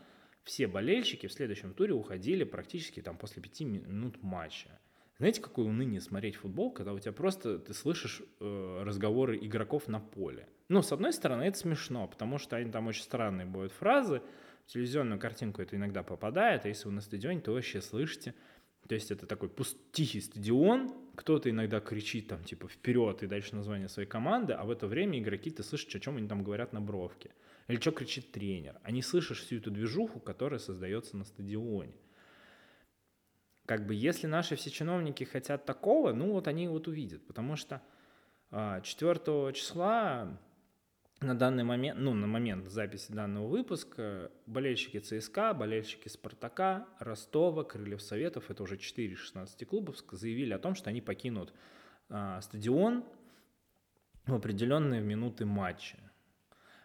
[0.46, 4.70] все болельщики в следующем туре уходили практически там после пяти минут матча.
[5.18, 9.98] Знаете, какое уныние смотреть футбол, когда у тебя просто ты слышишь э, разговоры игроков на
[9.98, 10.48] поле.
[10.68, 14.22] Ну, с одной стороны, это смешно, потому что они там очень странные будут фразы,
[14.66, 18.34] в телевизионную картинку это иногда попадает, а если вы на стадионе, то вообще слышите.
[18.88, 23.88] То есть это такой пуст, стадион, кто-то иногда кричит там типа вперед и дальше название
[23.88, 26.80] своей команды, а в это время игроки, ты слышишь, о чем они там говорят на
[26.80, 27.30] бровке.
[27.68, 28.78] Или что кричит тренер.
[28.82, 31.96] А не слышишь всю эту движуху, которая создается на стадионе.
[33.66, 37.26] Как бы если наши все чиновники хотят такого, ну вот они вот увидят.
[37.26, 37.82] Потому что
[38.50, 40.38] 4 а, числа
[41.20, 48.02] на данный момент, ну, на момент записи данного выпуска болельщики ЦСКА, болельщики Спартака, Ростова, Крыльев
[48.02, 51.52] Советов, это уже 4 16 клубов, заявили о том, что они покинут
[52.08, 53.04] а, стадион
[54.26, 55.98] в определенные минуты матча.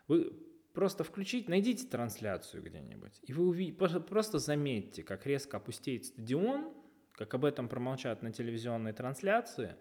[0.07, 0.33] Вы
[0.73, 6.73] просто включите, найдите трансляцию где-нибудь, и вы увидите, просто заметьте, как резко опустеет стадион,
[7.13, 9.75] как об этом промолчат на телевизионной трансляции,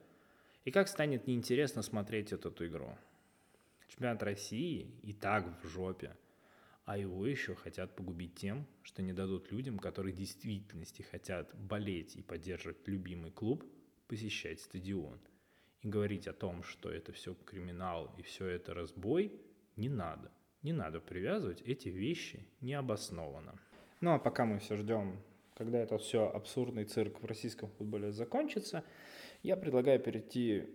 [0.64, 2.97] и как станет неинтересно смотреть эту игру.
[3.88, 6.16] Чемпионат России и так в жопе.
[6.84, 12.16] А его еще хотят погубить тем, что не дадут людям, которые в действительности хотят болеть
[12.16, 13.64] и поддерживать любимый клуб,
[14.09, 15.20] посещать стадион.
[15.82, 19.41] И говорить о том, что это все криминал и все это разбой,
[19.76, 20.30] не надо.
[20.62, 23.58] Не надо привязывать эти вещи необоснованно.
[24.00, 25.22] Ну а пока мы все ждем,
[25.54, 28.84] когда этот все абсурдный цирк в российском футболе закончится,
[29.42, 30.66] я предлагаю перейти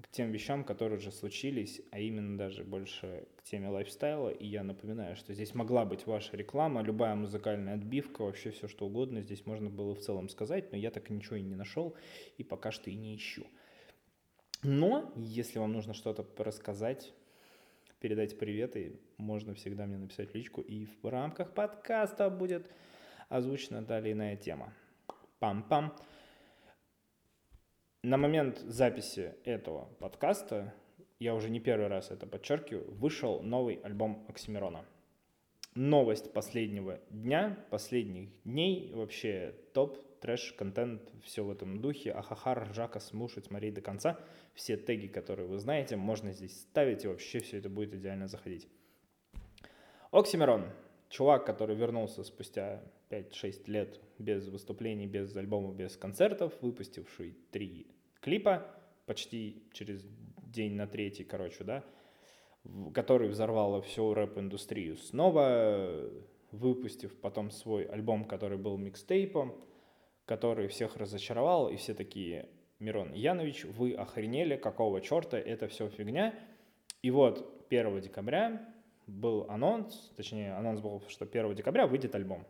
[0.00, 4.28] к тем вещам, которые уже случились, а именно даже больше к теме лайфстайла.
[4.28, 8.86] И я напоминаю, что здесь могла быть ваша реклама, любая музыкальная отбивка, вообще все что
[8.86, 9.22] угодно.
[9.22, 11.96] Здесь можно было в целом сказать, но я так ничего и не нашел,
[12.36, 13.46] и пока что и не ищу.
[14.62, 17.12] Но, если вам нужно что-то рассказать,
[18.00, 22.70] передать привет, и можно всегда мне написать личку, и в рамках подкаста будет
[23.28, 24.72] озвучена далее иная тема.
[25.40, 25.92] Пам-пам.
[28.02, 30.72] На момент записи этого подкаста,
[31.18, 34.84] я уже не первый раз это подчеркиваю, вышел новый альбом Оксимирона.
[35.74, 42.10] Новость последнего дня, последних дней, вообще топ, трэш, контент, все в этом духе.
[42.10, 44.18] Ахаха, ржака, смушать, смотреть до конца.
[44.54, 48.66] Все теги, которые вы знаете, можно здесь ставить, и вообще все это будет идеально заходить.
[50.10, 50.64] Оксимирон,
[51.10, 57.86] чувак, который вернулся спустя 5-6 лет без выступлений, без альбома, без концертов, выпустивший три
[58.20, 58.66] клипа
[59.06, 60.04] почти через
[60.38, 61.84] день на третий, короче, да,
[62.92, 64.96] который взорвал всю рэп-индустрию.
[64.96, 66.10] Снова
[66.50, 69.54] выпустив потом свой альбом, который был микстейпом,
[70.26, 72.48] который всех разочаровал, и все такие,
[72.78, 76.34] Мирон Янович, вы охренели, какого черта, это все фигня.
[77.02, 78.74] И вот 1 декабря
[79.06, 82.44] был анонс, точнее, анонс был, что 1 декабря выйдет альбом.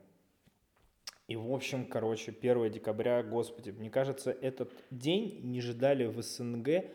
[1.29, 6.87] И, в общем, короче, 1 декабря, господи, мне кажется, этот день не ждали в СНГ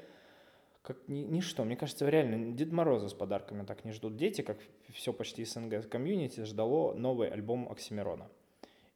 [0.81, 1.63] как ни, ничто.
[1.63, 4.57] Мне кажется, реально, Дед Мороза с подарками так не ждут дети, как
[4.89, 8.29] все почти СНГ комьюнити ждало новый альбом Оксимирона.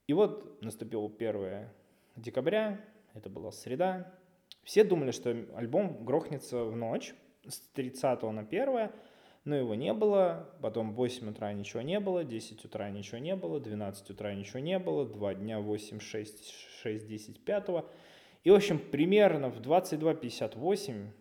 [0.08, 1.68] И вот наступил 1
[2.16, 2.80] декабря,
[3.14, 4.14] это была среда.
[4.64, 7.14] Все думали, что альбом грохнется в ночь
[7.48, 8.92] с 30 на 1,
[9.46, 13.36] но его не было, потом в 8 утра ничего не было, 10 утра ничего не
[13.36, 16.52] было, 12 утра ничего не было, 2 дня 8, 6,
[16.82, 17.70] 6, 10, 5.
[18.44, 21.12] И, в общем, примерно в 22.58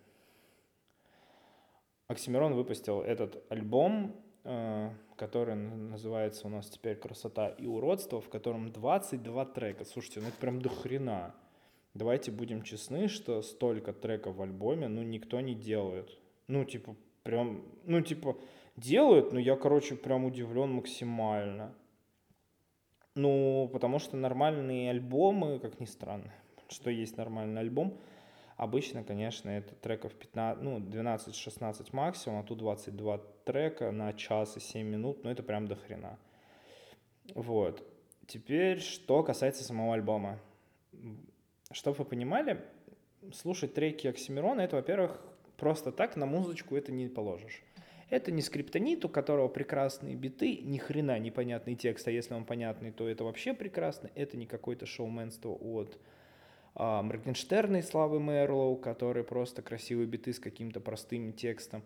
[2.07, 4.15] Оксимирон выпустил этот альбом,
[4.45, 9.85] э, который называется у нас теперь «Красота и уродство», в котором 22 трека.
[9.85, 11.35] Слушайте, ну это прям до хрена.
[11.95, 16.19] Давайте будем честны, что столько треков в альбоме, ну, никто не делает.
[16.49, 18.37] Ну, типа, прям, ну, типа,
[18.77, 21.73] делают, но я, короче, прям удивлен максимально.
[23.15, 26.33] Ну, потому что нормальные альбомы, как ни странно,
[26.69, 27.97] что есть нормальный альбом,
[28.57, 34.61] обычно, конечно, это треков 15, ну, 12-16 максимум, а тут 22 трека на час и
[34.61, 36.19] 7 минут, ну, это прям до хрена.
[37.35, 37.87] Вот.
[38.27, 40.41] Теперь, что касается самого альбома.
[41.71, 42.65] Чтобы вы понимали,
[43.33, 45.21] слушать треки Оксимирона, это, во-первых,
[45.57, 47.63] Просто так на музычку это не положишь.
[48.11, 52.93] Это не скриптонит, у которого прекрасные биты, ни хрена непонятный текст, а если он понятный,
[52.93, 54.11] то это вообще прекрасно.
[54.15, 55.99] Это не какое-то шоуменство от
[56.75, 61.83] а, Моргенштерна и Славы Мерлоу, которые просто красивые биты с каким-то простым текстом.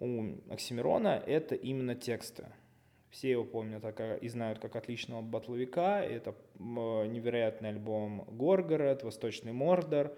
[0.00, 2.46] У Оксимирона это именно тексты.
[3.10, 3.82] Все его помнят
[4.20, 6.02] и знают как отличного батловика.
[6.02, 10.12] Это невероятный альбом «Горгород», «Восточный Мордор»,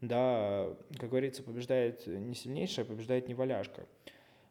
[0.00, 3.86] да, как говорится, побеждает не сильнейшая, побеждает не валяшка,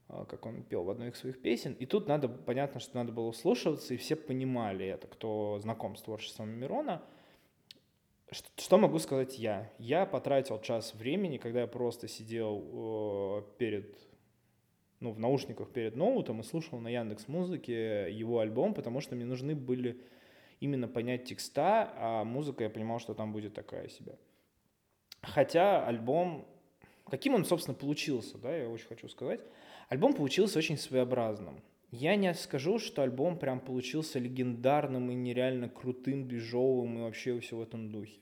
[0.07, 1.73] как он пел в одной из своих песен.
[1.73, 6.01] И тут надо, понятно, что надо было слушаться, и все понимали это, кто знаком с
[6.01, 7.03] творчеством Мирона.
[8.55, 9.69] Что могу сказать я?
[9.77, 13.97] Я потратил час времени, когда я просто сидел э, перед,
[15.01, 19.25] ну, в наушниках перед ноутом и слушал на Яндекс Музыке его альбом, потому что мне
[19.25, 19.99] нужны были
[20.59, 24.15] именно понять текста, а музыка, я понимал, что там будет такая себе.
[25.21, 26.47] Хотя альбом,
[27.09, 29.41] каким он, собственно, получился, да, я очень хочу сказать,
[29.89, 31.61] альбом получился очень своеобразным.
[31.91, 37.57] Я не скажу, что альбом прям получился легендарным и нереально крутым, бежовым и вообще все
[37.57, 38.21] в этом духе.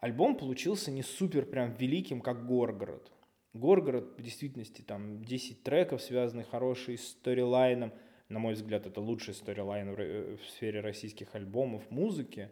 [0.00, 3.10] Альбом получился не супер прям великим, как Горгород.
[3.52, 7.92] Горгород, в действительности, там 10 треков, связанных хороший сторилайном.
[8.28, 12.48] На мой взгляд, это лучший сторилайн в, в сфере российских альбомов, музыки.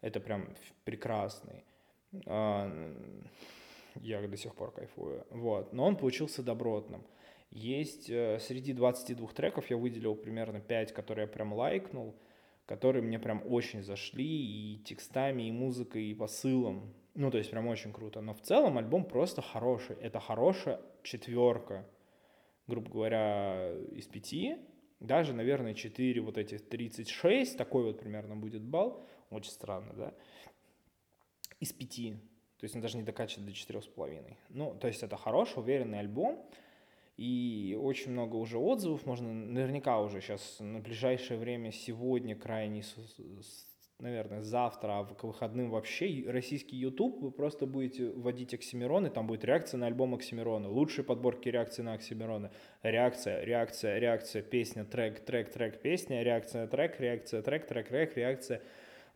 [0.00, 0.54] Это прям
[0.84, 1.64] прекрасный.
[2.26, 2.70] А,
[3.96, 5.26] я до сих пор кайфую.
[5.30, 5.72] Вот.
[5.72, 7.02] Но он получился добротным.
[7.50, 12.14] Есть э, среди 22 треков, я выделил примерно 5, которые я прям лайкнул,
[12.66, 16.94] которые мне прям очень зашли и текстами, и музыкой, и посылом.
[17.20, 18.22] Ну, то есть прям очень круто.
[18.22, 19.94] Но в целом альбом просто хороший.
[19.96, 21.86] Это хорошая четверка,
[22.66, 24.56] грубо говоря, из пяти.
[25.00, 29.04] Даже, наверное, 4, вот эти 36, такой вот примерно будет балл.
[29.28, 30.14] Очень странно, да?
[31.60, 32.14] из пяти.
[32.58, 34.38] То есть он даже не докачивает до четырех с половиной.
[34.48, 36.42] Ну, то есть это хороший, уверенный альбом.
[37.18, 39.04] И очень много уже отзывов.
[39.04, 42.82] Можно наверняка уже сейчас на ближайшее время, сегодня, крайне,
[44.00, 49.44] наверное, завтра, а к выходным вообще, российский YouTube, вы просто будете вводить Оксимироны, там будет
[49.44, 52.50] реакция на альбом Оксимирона, лучшие подборки реакции на Оксимирона,
[52.82, 58.62] реакция, реакция, реакция, песня, трек, трек, трек, песня, реакция, трек, реакция, трек, трек, трек, реакция,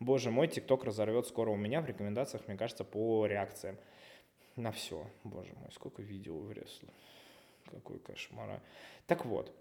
[0.01, 3.79] Боже мой, ТикТок разорвет скоро у меня в рекомендациях, мне кажется, по реакциям.
[4.57, 5.11] На все.
[5.25, 6.89] Боже мой, сколько видео вресло.
[7.71, 8.51] Какой кошмар.
[8.51, 8.63] А.
[9.07, 9.53] Так вот,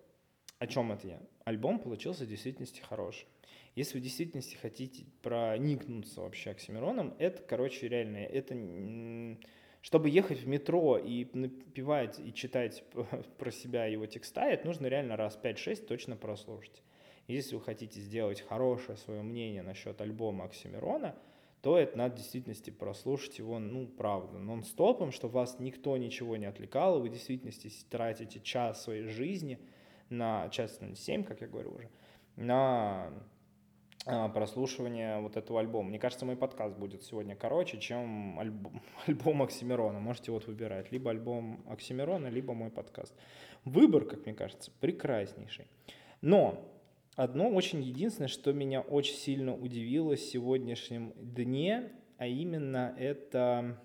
[0.59, 1.19] о чем это я?
[1.45, 3.27] Альбом получился в действительности хороший.
[3.75, 8.55] Если вы действительности хотите проникнуться вообще Оксимироном, это, короче, реально, это...
[9.81, 12.85] Чтобы ехать в метро и напевать и читать
[13.37, 16.81] про себя его текста, это нужно реально раз 5-6 точно прослушать.
[17.27, 21.15] Если вы хотите сделать хорошее свое мнение насчет альбома Оксимирона,
[21.61, 26.45] то это надо в действительности прослушать его, ну, правда, нон-стопом, чтобы вас никто ничего не
[26.45, 29.59] отвлекал, вы в действительности тратите час своей жизни
[30.09, 31.89] на час 7, как я говорю уже,
[32.35, 33.13] на
[34.05, 35.89] а, прослушивание вот этого альбома.
[35.89, 39.99] Мне кажется, мой подкаст будет сегодня короче, чем альбом, альбом Оксимирона.
[39.99, 40.91] Можете вот выбирать.
[40.91, 43.13] Либо альбом Оксимирона, либо мой подкаст.
[43.65, 45.67] Выбор, как мне кажется, прекраснейший.
[46.21, 46.69] Но
[47.15, 53.77] Одно очень единственное, что меня очень сильно удивило в сегодняшнем дне, а именно это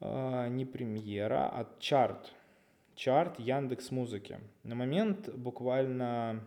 [0.00, 2.32] э, не премьера, а чарт.
[2.94, 4.38] Чарт Яндекс Музыки.
[4.62, 6.46] На момент буквально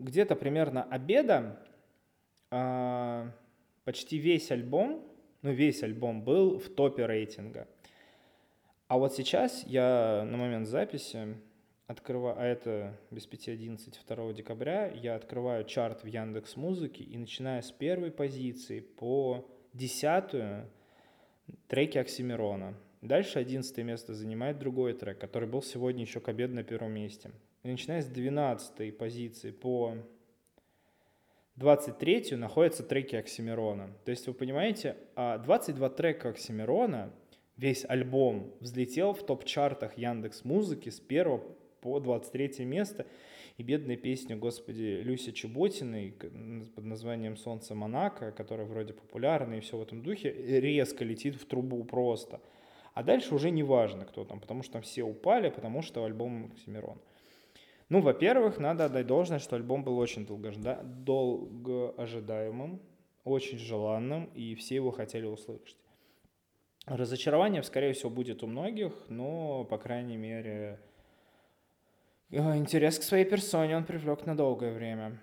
[0.00, 1.60] где-то примерно обеда
[2.50, 3.30] э,
[3.84, 5.04] почти весь альбом,
[5.42, 7.68] ну весь альбом был в топе рейтинга–
[8.90, 11.36] а вот сейчас я на момент записи
[11.86, 17.62] открываю, а это без 5.11 2 декабря, я открываю чарт в Яндекс Музыке и начиная
[17.62, 20.68] с первой позиции по десятую
[21.68, 22.74] треки Оксимирона.
[23.00, 27.30] Дальше одиннадцатое место занимает другой трек, который был сегодня еще к обеду на первом месте.
[27.62, 29.98] Начиная с двенадцатой позиции по
[31.56, 33.90] 23 находятся треки Оксимирона.
[34.06, 37.12] То есть вы понимаете, 22 а трека Оксимирона
[37.58, 41.42] весь альбом взлетел в топ-чартах Яндекс Музыки с 1
[41.82, 43.06] по 23 место.
[43.58, 46.12] И бедная песня, господи, Люси Чеботиной
[46.74, 51.44] под названием «Солнце Монако», которая вроде популярна и все в этом духе, резко летит в
[51.44, 52.40] трубу просто.
[52.94, 56.46] А дальше уже не важно, кто там, потому что там все упали, потому что альбом
[56.46, 56.98] Оксимирон.
[57.90, 60.80] Ну, во-первых, надо отдать должное, что альбом был очень долгожда...
[60.84, 62.80] долго ожидаемым,
[63.24, 65.76] очень желанным, и все его хотели услышать.
[66.86, 70.78] Разочарование, скорее всего, будет у многих, но, по крайней мере,
[72.30, 75.20] э, интерес к своей персоне он привлек на долгое время.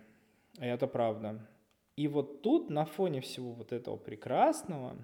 [0.60, 1.40] И это правда.
[1.96, 4.98] И вот тут, на фоне всего вот этого прекрасного,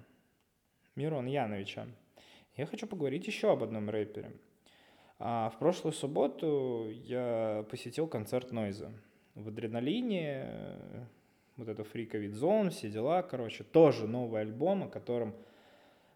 [0.96, 1.86] Мирон Яновича,
[2.56, 4.32] я хочу поговорить еще об одном рэпере.
[5.18, 8.92] А в прошлую субботу я посетил концерт Нойза
[9.34, 11.04] в Адреналине, э,
[11.56, 15.34] вот это Freakovid Zone, все дела, короче, тоже новый альбом, о котором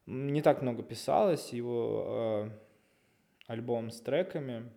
[0.07, 2.51] не так много писалось, его э,
[3.47, 4.69] альбом с треками.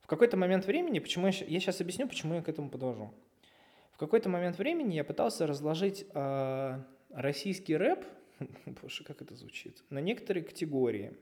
[0.00, 3.12] В какой-то момент времени, почему я, я сейчас объясню, почему я к этому подвожу.
[3.92, 8.04] В какой-то момент времени я пытался разложить э, российский рэп,
[8.82, 11.16] боже, как это звучит, на некоторые категории.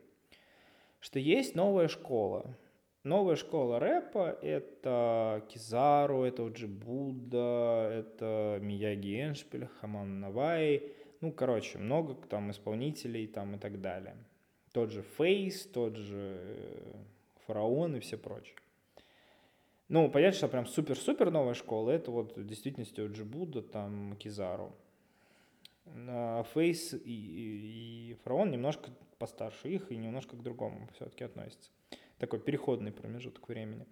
[1.00, 2.56] Что есть новая школа.
[3.02, 10.92] Новая школа рэпа— это Кизару, это Оджи Будда, это Мияги Эншпиль, Хаман Навай.
[11.22, 14.16] Ну, короче, много там исполнителей там и так далее.
[14.72, 16.92] Тот же Фейс, тот же э,
[17.46, 18.56] Фараон и все прочее.
[19.88, 24.72] Ну, понятно, что прям супер-супер новая школа, это вот в действительности Оджи Будда, там Кизару.
[26.54, 31.70] Фейс и, и, Фараон немножко постарше их и немножко к другому все-таки относятся.
[32.18, 33.86] Такой переходный промежуток времени.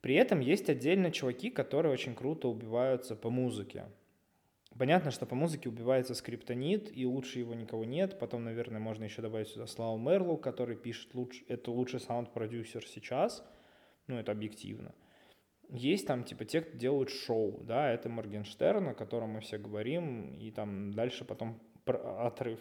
[0.00, 3.84] При этом есть отдельно чуваки, которые очень круто убиваются по музыке.
[4.78, 8.18] Понятно, что по музыке убивается скриптонит, и лучше его никого нет.
[8.18, 11.42] Потом, наверное, можно еще добавить сюда Славу Мерлу, который пишет луч...
[11.48, 13.44] это лучший саунд-продюсер сейчас.
[14.06, 14.94] Ну, это объективно.
[15.72, 20.34] Есть там, типа, те, кто делают шоу, да, это Моргенштерн, о котором мы все говорим,
[20.34, 22.58] и там дальше потом отрыв.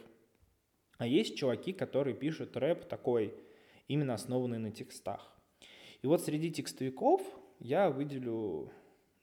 [0.97, 3.34] А есть чуваки, которые пишут рэп такой,
[3.88, 5.36] именно основанный на текстах.
[6.01, 7.22] И вот среди текстовиков
[7.60, 8.72] я выделю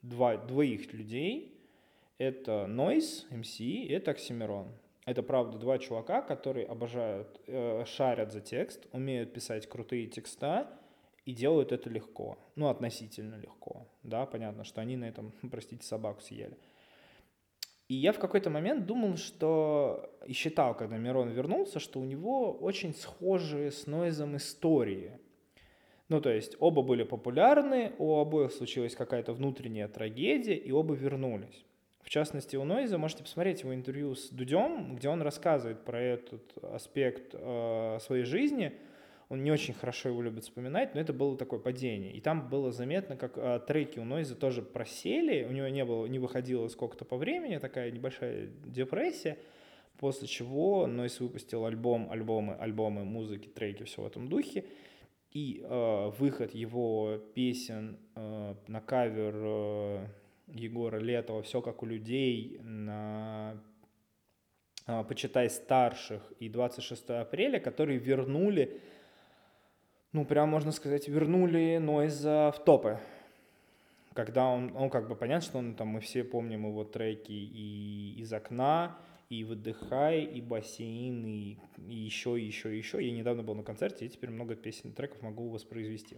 [0.02, 1.52] два, двоих людей.
[2.18, 4.72] Это Noise, MC, и это Оксимирон.
[5.04, 10.68] Это, правда, два чувака, которые обожают, э, шарят за текст, умеют писать крутые текста,
[11.26, 16.22] и делают это легко, ну, относительно легко, да, понятно, что они на этом, простите, собаку
[16.22, 16.56] съели.
[17.88, 22.52] И я в какой-то момент думал, что, и считал, когда Мирон вернулся, что у него
[22.52, 25.20] очень схожие с Нойзом истории.
[26.08, 31.64] Ну, то есть оба были популярны, у обоих случилась какая-то внутренняя трагедия, и оба вернулись.
[32.00, 36.56] В частности, у Нойза можете посмотреть его интервью с Дудем, где он рассказывает про этот
[36.62, 38.72] аспект э, своей жизни–
[39.28, 42.12] он не очень хорошо его любит вспоминать, но это было такое падение.
[42.12, 46.06] И там было заметно, как э, треки у Нойза тоже просели, у него не, было,
[46.06, 49.38] не выходило сколько-то по времени, такая небольшая депрессия,
[49.98, 54.64] после чего Нойз выпустил альбом, альбомы, альбомы, музыки, треки, все в этом духе.
[55.32, 60.06] И э, выход его песен э, на кавер э,
[60.46, 63.60] Егора Летова «Все как у людей», на
[64.86, 68.80] э, «Почитай старших» и «26 апреля», которые вернули
[70.16, 72.98] ну, прям можно сказать, вернули Нойза в топы.
[74.14, 78.14] Когда он, ну, как бы понятно, что он там, мы все помним его треки и
[78.16, 78.96] из окна,
[79.28, 83.04] и выдыхай, и бассейн, и, и еще, и еще, и еще.
[83.04, 86.16] Я недавно был на концерте, и теперь много песен, треков могу воспроизвести.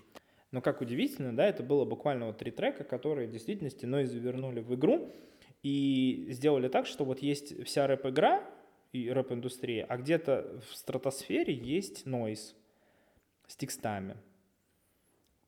[0.53, 4.61] Но как удивительно, да, это было буквально вот три трека, которые в действительности Нойза вернули
[4.61, 5.11] в игру
[5.65, 8.45] и сделали так, что вот есть вся рэп-игра
[8.93, 12.55] и рэп-индустрия, а где-то в стратосфере есть Нойз
[13.49, 14.17] с текстами.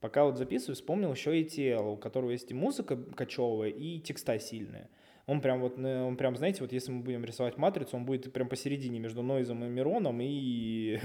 [0.01, 4.39] Пока вот записываю, вспомнил еще и тело, у которого есть и музыка кочевая, и текста
[4.39, 4.89] сильные.
[5.27, 8.33] Он прям вот, э, он прям, знаете, вот если мы будем рисовать матрицу, он будет
[8.33, 10.99] прям посередине между Нойзом и Мироном и,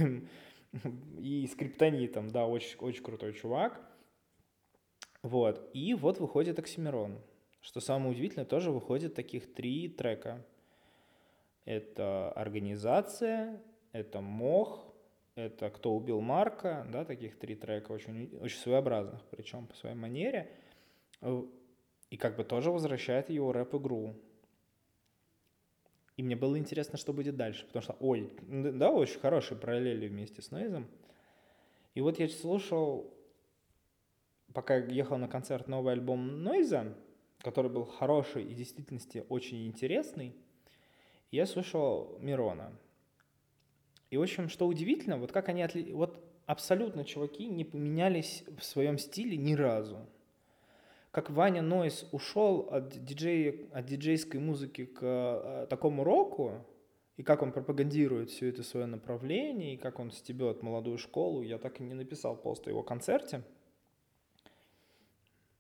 [1.20, 3.82] и скриптонитом, да, очень, очень крутой чувак.
[5.22, 7.20] Вот, и вот выходит Оксимирон.
[7.60, 10.46] Что самое удивительное, тоже выходит таких три трека.
[11.66, 14.95] Это организация, это мох
[15.36, 20.50] это «Кто убил Марка», да, таких три трека, очень, очень своеобразных, причем по своей манере,
[21.22, 21.44] э,
[22.10, 24.16] и как бы тоже возвращает его рэп-игру.
[26.16, 30.42] И мне было интересно, что будет дальше, потому что, ой, да, очень хорошие параллели вместе
[30.42, 30.88] с Нойзом.
[31.94, 33.14] И вот я слушал,
[34.54, 36.96] пока ехал на концерт, новый альбом Нойза,
[37.40, 40.34] который был хороший и в действительности очень интересный,
[41.32, 42.72] я слушал Мирона–
[44.10, 45.92] и, в общем, что удивительно, вот как они отли...
[45.92, 49.98] вот абсолютно чуваки не поменялись в своем стиле ни разу.
[51.12, 56.66] Как Ваня Нойс ушел от, диджей, от диджейской музыки к э, такому року,
[57.18, 61.58] и как он пропагандирует все это свое направление, и как он стебет молодую школу, я
[61.58, 63.44] так и не написал пост о его концерте.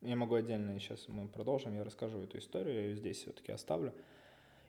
[0.02, 3.94] Я могу отдельно, сейчас мы продолжим, я расскажу эту историю, я ее здесь все-таки оставлю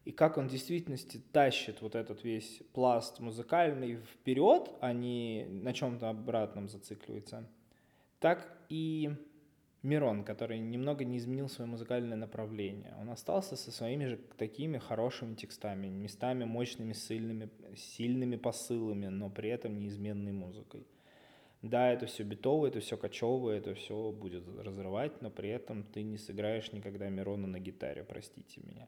[0.07, 5.72] и как он в действительности тащит вот этот весь пласт музыкальный вперед, а не на
[5.72, 7.44] чем-то обратном зацикливается,
[8.20, 9.11] так и
[9.82, 12.94] Мирон, который немного не изменил свое музыкальное направление.
[13.00, 19.50] Он остался со своими же такими хорошими текстами, местами мощными, сильными, сильными посылами, но при
[19.50, 20.86] этом неизменной музыкой.
[21.62, 26.04] Да, это все битовое, это все кочевое, это все будет разрывать, но при этом ты
[26.04, 28.86] не сыграешь никогда Мирона на гитаре, простите меня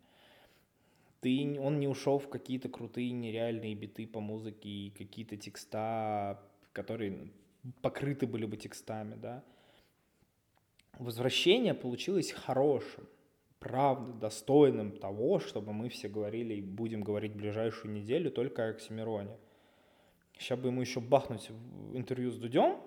[1.20, 6.40] ты, он не ушел в какие-то крутые нереальные биты по музыке и какие-то текста,
[6.72, 7.32] которые
[7.82, 9.44] покрыты были бы текстами, да.
[10.98, 13.06] Возвращение получилось хорошим.
[13.58, 19.36] правда достойным того, чтобы мы все говорили и будем говорить ближайшую неделю только о Оксимироне.
[20.38, 21.50] Сейчас бы ему еще бахнуть
[21.94, 22.78] интервью с Дудем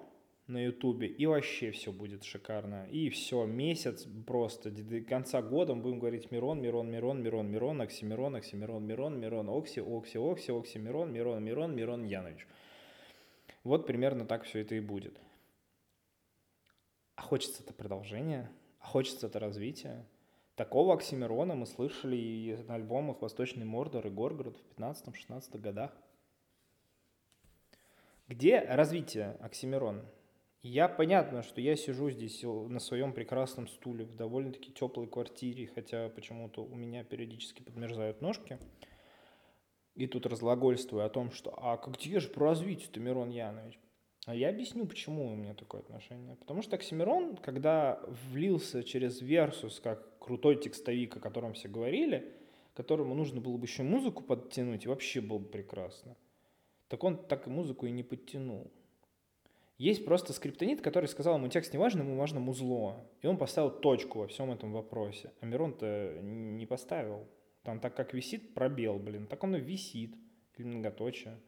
[0.48, 2.88] на Ютубе, и вообще все будет шикарно.
[2.90, 7.82] И все, месяц просто, до конца года мы будем говорить Мирон, Мирон, Мирон, Мирон, Мирон,
[7.82, 12.48] Оксимирон, Оксимирон, Мирон, Мирон, Окси, Окси, Окси, Окси, Мирон, Мирон, Мирон, Мирон, Янович.
[13.64, 15.20] Вот примерно так все это и будет.
[17.16, 20.06] А хочется это продолжение, а хочется это развитие.
[20.56, 25.92] Такого Оксимирона мы слышали и на альбомах «Восточный Мордор» и «Горгород» в 15-16 годах.
[28.28, 30.06] Где развитие Оксимирона?
[30.64, 36.10] Я понятно, что я сижу здесь на своем прекрасном стуле в довольно-таки теплой квартире, хотя
[36.10, 38.60] почему-то у меня периодически подмерзают ножки.
[39.96, 43.80] И тут разглагольствую о том, что «А где же про развитие-то, Мирон Янович?»
[44.26, 46.36] А я объясню, почему у меня такое отношение.
[46.36, 48.00] Потому что Оксимирон, когда
[48.30, 52.32] влился через Версус, как крутой текстовик, о котором все говорили,
[52.76, 56.16] которому нужно было бы еще музыку подтянуть, и вообще было бы прекрасно,
[56.88, 58.72] так он так и музыку и не подтянул.
[59.82, 63.04] Есть просто скриптонит, который сказал ему текст не важен, ему важно музло.
[63.24, 65.34] И он поставил точку во всем этом вопросе.
[65.42, 67.28] А Мирон-то не поставил.
[67.64, 70.14] Там так как висит пробел, блин, так он и висит.
[70.56, 71.40] Или многоточие.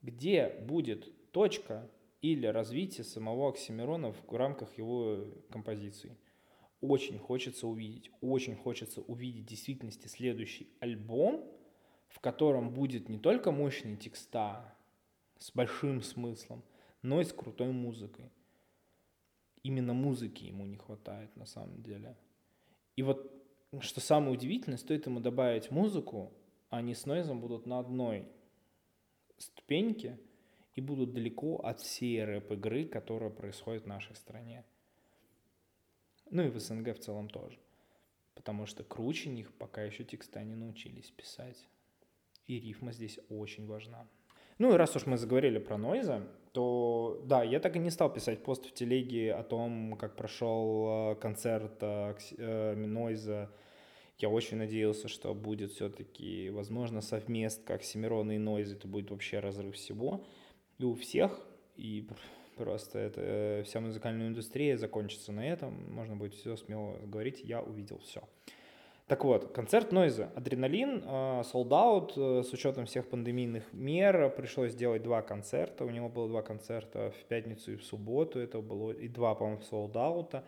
[0.00, 1.90] Где будет точка
[2.20, 6.16] или развитие самого Оксимирона в рамках его композиции.
[6.80, 11.50] Очень хочется увидеть, очень хочется увидеть в действительности следующий альбом,
[12.06, 14.72] в котором будет не только мощные текста
[15.38, 16.62] с большим смыслом,
[17.02, 18.30] но и с крутой музыкой.
[19.62, 22.16] Именно музыки ему не хватает на самом деле.
[22.96, 23.32] И вот,
[23.80, 26.32] что самое удивительное, стоит ему добавить музыку,
[26.70, 28.26] а они с Нойзом будут на одной
[29.38, 30.18] ступеньке–
[30.74, 34.64] и будут далеко от всей рэп-игры, которая происходит в нашей стране.
[36.30, 37.58] Ну и в СНГ в целом тоже.
[38.34, 41.68] Потому что круче них пока еще текста не научились писать.
[42.46, 44.08] И рифма здесь очень важна.
[44.58, 46.22] Ну и раз уж мы заговорили про Нойза,
[46.52, 51.12] то да, я так и не стал писать пост в телеге о том, как прошел
[51.12, 53.50] э, концерт э, э, Нойза.
[54.18, 59.40] Я очень надеялся, что будет все-таки, возможно, совмест, как Семирона и Нойз, это будет вообще
[59.40, 60.24] разрыв всего
[60.78, 61.40] и у всех,
[61.76, 62.06] и
[62.56, 67.62] просто это э, вся музыкальная индустрия закончится на этом, можно будет все смело говорить, я
[67.62, 68.22] увидел все.
[69.12, 75.02] Так вот, концерт Нойза, Адреналин, Sold Out, э, с учетом всех пандемийных мер, пришлось сделать
[75.02, 79.08] два концерта, у него было два концерта в пятницу и в субботу, это было и
[79.08, 80.42] два, по-моему, Out.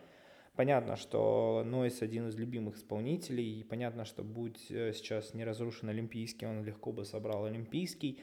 [0.55, 5.89] Понятно, что Нойс один из любимых исполнителей, и понятно, что будь э, сейчас не разрушен
[5.89, 8.19] Олимпийский, он легко бы собрал Олимпийский,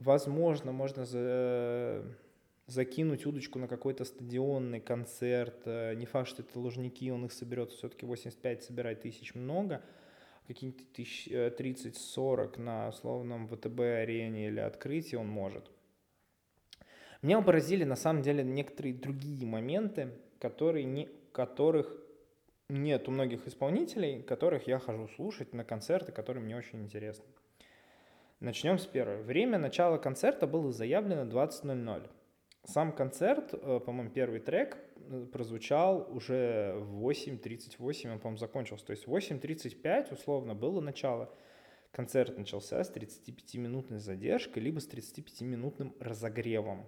[0.00, 2.02] возможно, можно за,
[2.68, 5.62] закинуть удочку на какой-то стадионный концерт.
[5.64, 9.82] Э, не факт, что это Лужники, он их соберет все-таки 85, собирать тысяч много.
[10.46, 15.70] Какие-нибудь тысяч 30-40 э, на условном ВТБ-арене или открытии он может.
[17.22, 21.96] Меня поразили на самом деле некоторые другие моменты, которые не, которых
[22.68, 27.24] нет у многих исполнителей, которых я хожу слушать на концерты, которые мне очень интересны.
[28.40, 29.22] Начнем с первого.
[29.22, 32.08] Время начала концерта было заявлено 20.00.
[32.68, 38.84] Сам концерт, э, по-моему, первый трек э, прозвучал уже в 8.38, он, по-моему, закончился.
[38.84, 41.34] То есть в 8.35, условно, было начало.
[41.92, 46.84] Концерт начался с 35-минутной задержкой, либо с 35-минутным разогревом.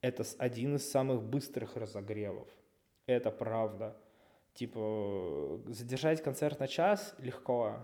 [0.00, 2.48] Это один из самых быстрых разогревов.
[3.06, 3.96] Это правда.
[4.54, 7.76] Типа, задержать концерт на час легко,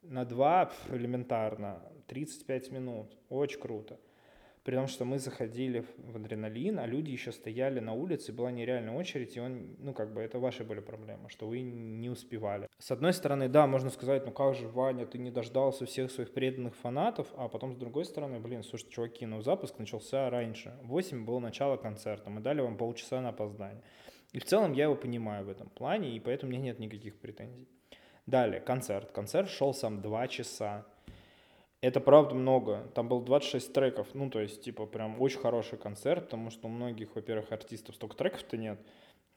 [0.00, 4.00] на два элементарно, 35 минут, очень круто.
[4.66, 8.96] При том, что мы заходили в адреналин, а люди еще стояли на улице, была нереальная
[8.96, 12.66] очередь, и он, ну, как бы, это ваши были проблемы, что вы не успевали.
[12.78, 16.32] С одной стороны, да, можно сказать, ну как же, Ваня, ты не дождался всех своих
[16.32, 20.76] преданных фанатов, а потом, с другой стороны, блин, слушайте, чуваки, ну, запуск начался раньше.
[20.82, 23.84] В 8 было начало концерта, мы дали вам полчаса на опоздание.
[24.32, 27.20] И в целом я его понимаю в этом плане, и поэтому у меня нет никаких
[27.20, 27.68] претензий.
[28.26, 29.12] Далее, концерт.
[29.12, 30.84] Концерт шел сам 2 часа.
[31.80, 32.90] Это правда много.
[32.94, 34.08] Там было 26 треков.
[34.14, 38.16] Ну, то есть, типа, прям очень хороший концерт, потому что у многих, во-первых, артистов столько
[38.16, 38.78] треков-то нет.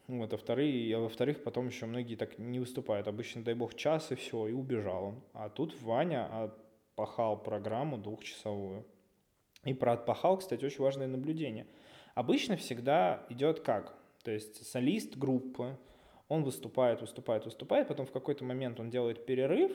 [0.08, 3.08] Вот, а вторые, а во-вторых, потом еще многие так не выступают.
[3.08, 5.24] Обычно, дай бог, час и все, и убежал он.
[5.34, 8.86] А тут Ваня отпахал программу двухчасовую.
[9.66, 11.68] И про отпахал, кстати, очень важное наблюдение.
[12.16, 13.96] Обычно всегда идет как?
[14.24, 15.78] То есть солист группы,
[16.28, 19.72] он выступает, выступает, выступает, потом в какой-то момент он делает перерыв,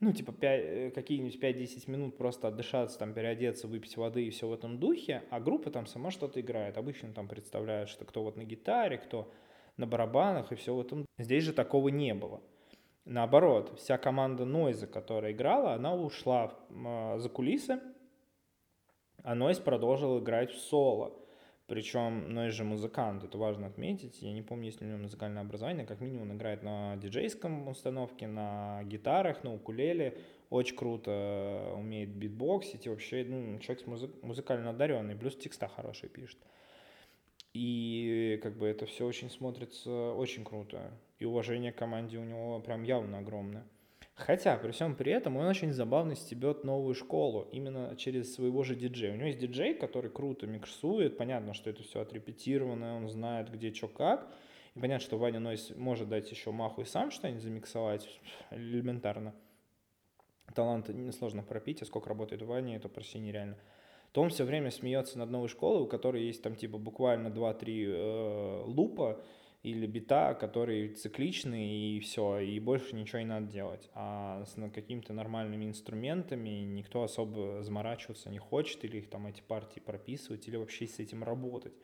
[0.00, 4.46] ну, типа, 5, э, какие-нибудь 5-10 минут просто отдышаться, там, переодеться, выпить воды и все
[4.46, 6.78] в этом духе, а группа там сама что-то играет.
[6.78, 9.32] Обычно там представляют, что кто вот на гитаре, кто
[9.76, 11.04] на барабанах и все в этом.
[11.18, 12.40] Здесь же такого не было.
[13.04, 17.80] Наоборот, вся команда Нойза, которая играла, она ушла э, за кулисы,
[19.24, 21.12] а Нойз продолжил играть в соло.
[21.68, 24.22] Причем Нойз же музыкант, это важно отметить.
[24.22, 27.68] Я не помню, есть ли у него музыкальное образование, как минимум он играет на диджейском
[27.68, 30.16] установке, на гитарах, на укулеле.
[30.48, 36.38] Очень круто умеет битбоксить и вообще ну, человек музы- музыкально одаренный, плюс текста хорошие пишет.
[37.52, 40.90] И как бы это все очень смотрится очень круто.
[41.18, 43.66] И уважение к команде у него прям явно огромное.
[44.18, 48.74] Хотя, при всем при этом, он очень забавно стебет новую школу, именно через своего же
[48.74, 49.12] диджея.
[49.12, 53.72] У него есть диджей, который круто миксует, понятно, что это все отрепетировано, он знает, где,
[53.72, 54.28] что, как.
[54.74, 58.08] И понятно, что Ваня Нойс может дать еще маху и сам что-нибудь замиксовать,
[58.50, 59.34] элементарно.
[60.52, 63.56] Талант несложно пропить, а сколько работает Ваня, это почти нереально
[64.12, 67.84] то он все время смеется над новой школой, у которой есть там типа буквально 2-3
[67.86, 69.22] э, лупа
[69.70, 73.88] или бита, которые цикличны и все, и больше ничего не надо делать.
[73.94, 79.80] А с какими-то нормальными инструментами никто особо заморачиваться не хочет, или их там эти партии
[79.80, 81.74] прописывать, или вообще с этим работать.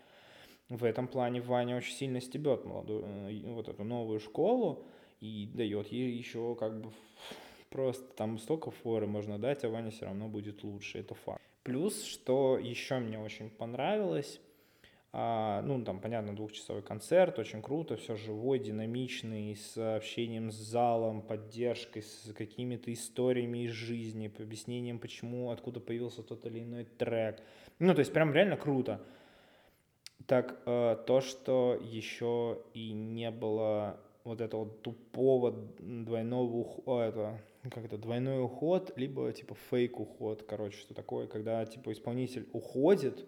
[0.69, 4.87] В этом плане Ваня очень сильно стебет молодую, э, вот эту новую школу
[5.21, 6.91] и дает ей еще как бы
[7.69, 11.43] просто там столько форы можно дать, а Ваня все равно будет лучше, это факт.
[11.65, 14.41] Плюс, что еще мне очень понравилось,
[15.17, 22.03] ну, там, понятно, двухчасовой концерт, очень круто, все живой, динамичный, с общением с залом, поддержкой,
[22.03, 27.41] с какими-то историями из жизни, объяснением, почему, откуда появился тот или иной трек.
[27.79, 29.01] Ну, то есть прям реально круто.
[30.27, 37.41] Так, э, то, что еще и не было вот этого тупого двойного этого,
[37.71, 43.25] как это, двойной уход, либо типа фейк уход, короче, что такое, когда типа исполнитель уходит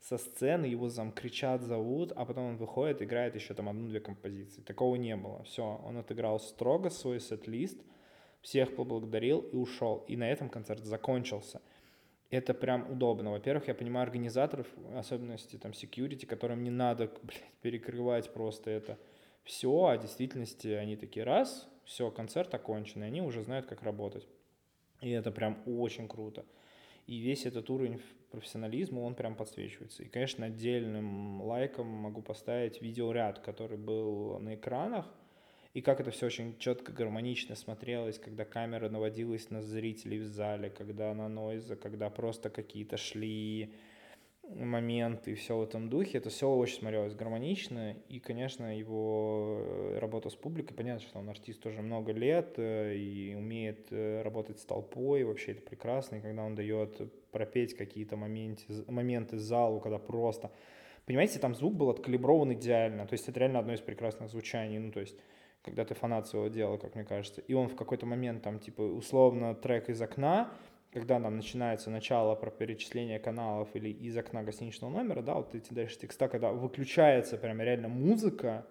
[0.00, 4.62] со сцены, его зам кричат, зовут, а потом он выходит, играет еще там одну-две композиции.
[4.62, 5.42] Такого не было.
[5.44, 7.78] Все, он отыграл строго свой сет-лист,
[8.40, 10.04] всех поблагодарил и ушел.
[10.08, 11.60] И на этом концерт закончился.
[12.30, 13.32] Это прям удобно.
[13.32, 18.98] Во-первых, я понимаю организаторов, особенности там security, которым не надо, блядь, перекрывать просто это
[19.44, 23.82] все, а в действительности они такие раз, все, концерт окончен, и они уже знают, как
[23.82, 24.26] работать.
[25.00, 26.44] И это прям очень круто.
[27.06, 30.02] И весь этот уровень профессионализма, он прям подсвечивается.
[30.02, 35.06] И, конечно, отдельным лайком могу поставить видеоряд, который был на экранах,
[35.72, 40.68] и как это все очень четко, гармонично смотрелось, когда камера наводилась на зрителей в зале,
[40.68, 43.72] когда на нойза, когда просто какие-то шли
[44.54, 46.18] моменты и все в этом духе.
[46.18, 47.96] Это все очень смотрелось гармонично.
[48.08, 52.96] И, конечно, его э, работа с публикой, понятно, что он артист уже много лет э,
[52.96, 55.24] и умеет э, работать с толпой.
[55.24, 56.16] Вообще это прекрасно.
[56.16, 60.50] И когда он дает пропеть какие-то моменты, моменты залу, когда просто...
[61.06, 63.06] Понимаете, там звук был откалиброван идеально.
[63.06, 64.78] То есть это реально одно из прекрасных звучаний.
[64.78, 65.16] Ну, то есть
[65.62, 67.40] когда ты фанат своего дела, как мне кажется.
[67.42, 70.50] И он в какой-то момент там, типа, условно, трек из окна,
[70.92, 75.72] когда нам начинается начало про перечисление каналов или из окна гостиничного номера, да, вот эти
[75.72, 78.66] дальше текста, когда выключается прям реально музыка,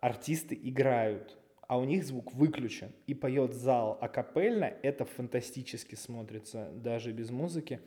[0.00, 1.38] артисты играют,
[1.68, 7.80] а у них звук выключен, и поет зал акапельно, это фантастически смотрится даже без музыки.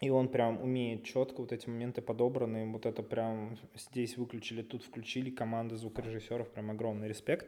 [0.00, 4.82] И он прям умеет четко вот эти моменты подобраны, вот это прям здесь выключили, тут
[4.82, 7.46] включили, команда звукорежиссеров, прям огромный респект,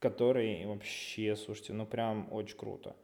[0.00, 2.96] который вообще, слушайте, ну прям очень круто.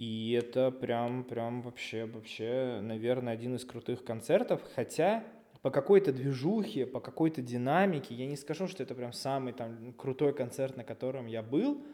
[0.00, 4.62] И это прям, прям вообще, вообще, наверное, один из крутых концертов.
[4.74, 5.22] Хотя
[5.60, 10.32] по какой-то движухе, по какой-то динамике, я не скажу, что это прям самый там крутой
[10.32, 11.84] концерт, на котором я был,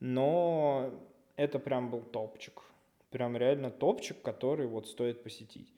[0.00, 0.94] но
[1.36, 2.62] это прям был топчик.
[3.10, 5.74] Прям реально топчик, который вот стоит посетить.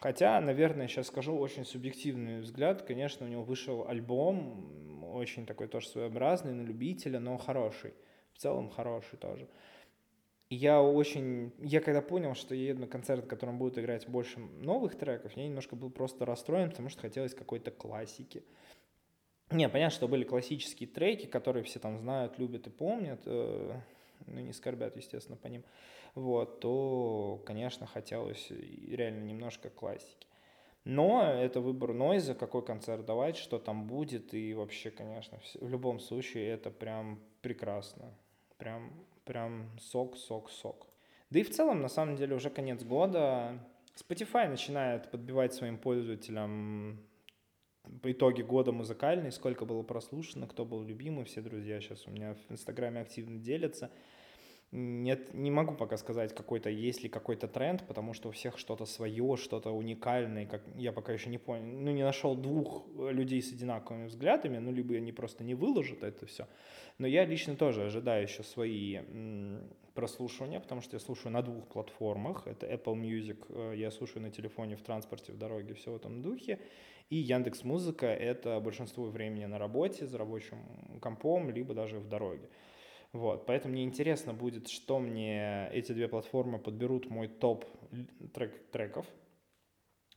[0.00, 2.84] Хотя, наверное, сейчас скажу очень субъективный взгляд.
[2.84, 7.92] Конечно, у него вышел альбом, очень такой тоже своеобразный, на любителя, но хороший.
[8.32, 9.46] В целом хороший тоже
[10.54, 11.52] я очень...
[11.58, 15.36] Я когда понял, что я еду на концерт, в котором будут играть больше новых треков,
[15.36, 18.42] я немножко был просто расстроен, потому что хотелось какой-то классики.
[19.50, 23.80] Не, понятно, что были классические треки, которые все там знают, любят и помнят, э,
[24.26, 25.62] ну, не скорбят, естественно, по ним,
[26.14, 30.26] вот, то, конечно, хотелось реально немножко классики.
[30.84, 36.00] Но это выбор Нойза, какой концерт давать, что там будет, и вообще, конечно, в любом
[36.00, 38.12] случае это прям прекрасно.
[38.58, 38.92] Прям
[39.32, 40.86] прям сок, сок, сок.
[41.30, 43.58] Да и в целом, на самом деле, уже конец года.
[43.96, 46.98] Spotify начинает подбивать своим пользователям
[48.02, 52.34] по итоге года музыкальный, сколько было прослушано, кто был любимый, все друзья сейчас у меня
[52.34, 53.90] в Инстаграме активно делятся.
[54.72, 58.86] Нет, не могу пока сказать, какой-то, есть ли какой-то тренд, потому что у всех что-то
[58.86, 63.52] свое, что-то уникальное, как я пока еще не понял, ну, не нашел двух людей с
[63.52, 66.48] одинаковыми взглядами, ну, либо они просто не выложат это все.
[66.96, 69.00] Но я лично тоже ожидаю еще свои
[69.94, 72.46] прослушивания, потому что я слушаю на двух платформах.
[72.46, 76.22] Это Apple Music, э, я слушаю на телефоне, в транспорте, в дороге, все в этом
[76.22, 76.58] духе.
[77.10, 80.58] И Яндекс Музыка— это большинство времени на работе, за рабочим
[81.02, 82.48] компом, либо даже в дороге.
[83.12, 87.66] Вот, поэтому мне интересно будет, что мне эти две платформы подберут мой топ
[88.32, 89.06] трек треков,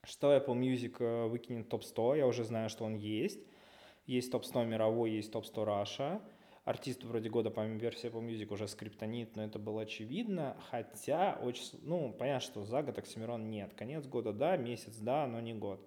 [0.06, 3.40] что Apple Music э, выкинет топ-100, я уже знаю, что он есть.
[4.06, 6.22] Есть топ-100 мировой, есть топ-100 Раша.
[6.64, 10.56] Артист вроде года, помимо версии Apple Music, уже скриптонит, но это было очевидно.
[10.70, 13.74] Хотя, очень, ну, понятно, что за год Оксимирон нет.
[13.74, 15.86] Конец года, да, месяц, да, но не год.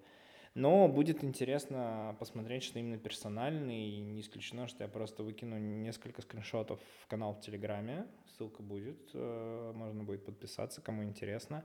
[0.55, 3.89] Но будет интересно посмотреть, что именно персональный.
[3.89, 8.07] И не исключено, что я просто выкину несколько скриншотов в канал в Телеграме.
[8.35, 9.09] Ссылка будет.
[9.13, 11.63] Э, можно будет подписаться, кому интересно.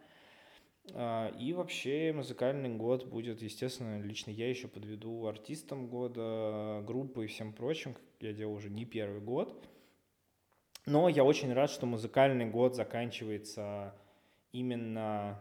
[0.92, 7.28] А, и вообще музыкальный год будет, естественно, лично я еще подведу артистам года, группы и
[7.28, 9.66] всем прочим, как я делал уже не первый год.
[10.86, 13.94] Но я очень рад, что музыкальный год заканчивается
[14.52, 15.40] именно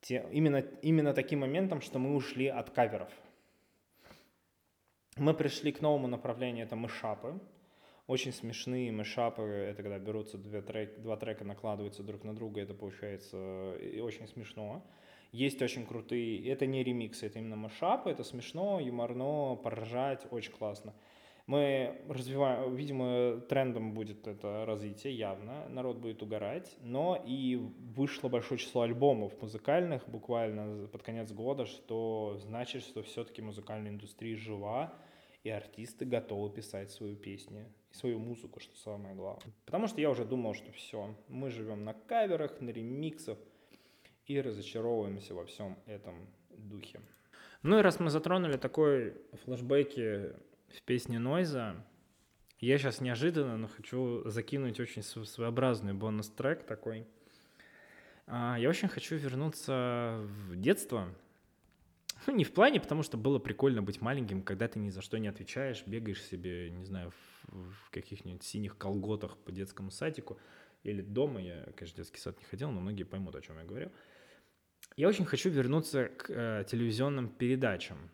[0.00, 3.10] те, именно, именно таким моментом, что мы ушли от каверов.
[5.16, 7.40] Мы пришли к новому направлению, это мышапы.
[8.06, 12.72] Очень смешные мышапы, это когда берутся две трек, два трека, накладываются друг на друга, это
[12.72, 14.82] получается э, очень смешно.
[15.30, 20.94] Есть очень крутые, это не ремиксы, это именно мышапы, это смешно, юморно, поржать, очень классно.
[21.48, 28.60] Мы развиваем, видимо, трендом будет это развитие явно, народ будет угорать, но и вышло большое
[28.60, 34.92] число альбомов музыкальных буквально под конец года, что значит, что все-таки музыкальная индустрия жива,
[35.42, 39.54] и артисты готовы писать свою песню и свою музыку, что самое главное.
[39.64, 43.38] Потому что я уже думал, что все, мы живем на каверах, на ремиксах
[44.26, 47.00] и разочаровываемся во всем этом духе.
[47.62, 50.34] Ну и раз мы затронули такой флешбеки
[50.68, 51.84] в песне Нойза.
[52.60, 57.06] Я сейчас неожиданно, но хочу закинуть очень своеобразный бонус-трек такой.
[58.26, 61.08] А, я очень хочу вернуться в детство.
[62.26, 65.18] Ну, не в плане, потому что было прикольно быть маленьким, когда ты ни за что
[65.18, 67.12] не отвечаешь, бегаешь себе, не знаю,
[67.44, 70.38] в, каких-нибудь синих колготах по детскому садику
[70.82, 71.40] или дома.
[71.40, 73.90] Я, конечно, детский сад не ходил, но многие поймут, о чем я говорю.
[74.96, 78.10] Я очень хочу вернуться к э, телевизионным передачам.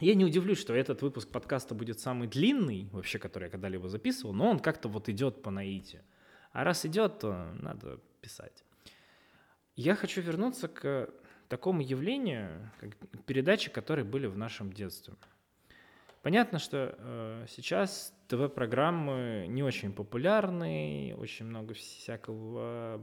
[0.00, 4.32] Я не удивлюсь, что этот выпуск подкаста будет самый длинный, вообще, который я когда-либо записывал,
[4.32, 6.02] но он как-то вот идет по наитию.
[6.52, 8.64] А раз идет, то надо писать.
[9.76, 11.10] Я хочу вернуться к
[11.48, 12.96] такому явлению, как
[13.26, 15.14] передачи, которые были в нашем детстве.
[16.22, 23.00] Понятно, что э, сейчас ТВ-программы не очень популярны, очень много всякого,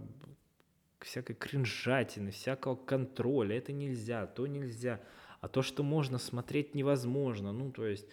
[0.99, 3.57] всякой кринжатины, всякого контроля.
[3.57, 4.99] Это нельзя, то нельзя
[5.45, 7.51] а то, что можно смотреть, невозможно.
[7.51, 8.07] Ну, то есть,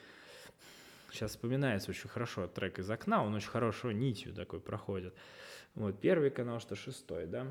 [1.11, 5.15] сейчас вспоминается очень хорошо трек из окна, он очень хорошо нитью такой проходит.
[5.75, 7.47] Вот, первый канал, что шестой, да.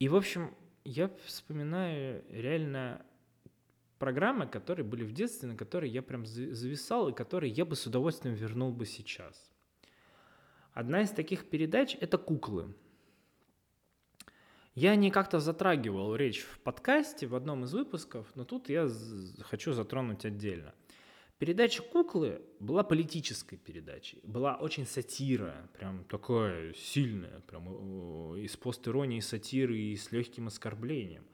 [0.00, 0.54] И, в общем,
[0.84, 3.06] я вспоминаю реально
[3.98, 7.86] программы, которые были в детстве, на которые я прям зависал, и которые я бы с
[7.86, 9.50] удовольствием вернул бы сейчас.
[10.74, 12.74] Одна из таких передач— это «Куклы».
[14.74, 18.90] Я не как-то затрагивал речь в подкасте в одном из выпусков, но тут я
[19.42, 20.74] хочу затронуть отдельно.
[21.38, 28.56] Передача «Куклы» была политической передачей, была очень сатира, прям такая сильная, прям э, и с
[28.56, 31.24] постиронией сатиры, и с легким оскорблением.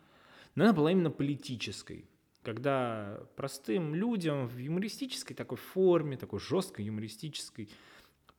[0.54, 2.10] Но она была именно политической,
[2.42, 7.70] когда простым людям в юмористической такой форме, такой жесткой юмористической,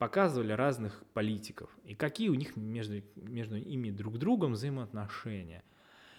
[0.02, 5.62] показывали разных политиков и какие у них между, между ими друг другом взаимоотношения.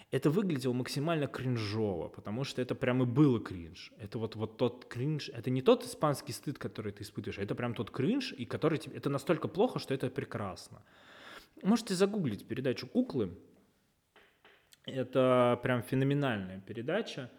[0.09, 3.91] Это выглядело максимально кринжово, потому что это прям и было кринж.
[3.97, 7.73] Это вот, вот тот кринж, это не тот испанский стыд, который ты испытываешь, это прям
[7.73, 10.81] тот кринж, и который тебе, это настолько плохо, что это прекрасно.
[11.61, 13.37] Можете загуглить передачу «Куклы».
[14.85, 17.29] Это прям феноменальная передача,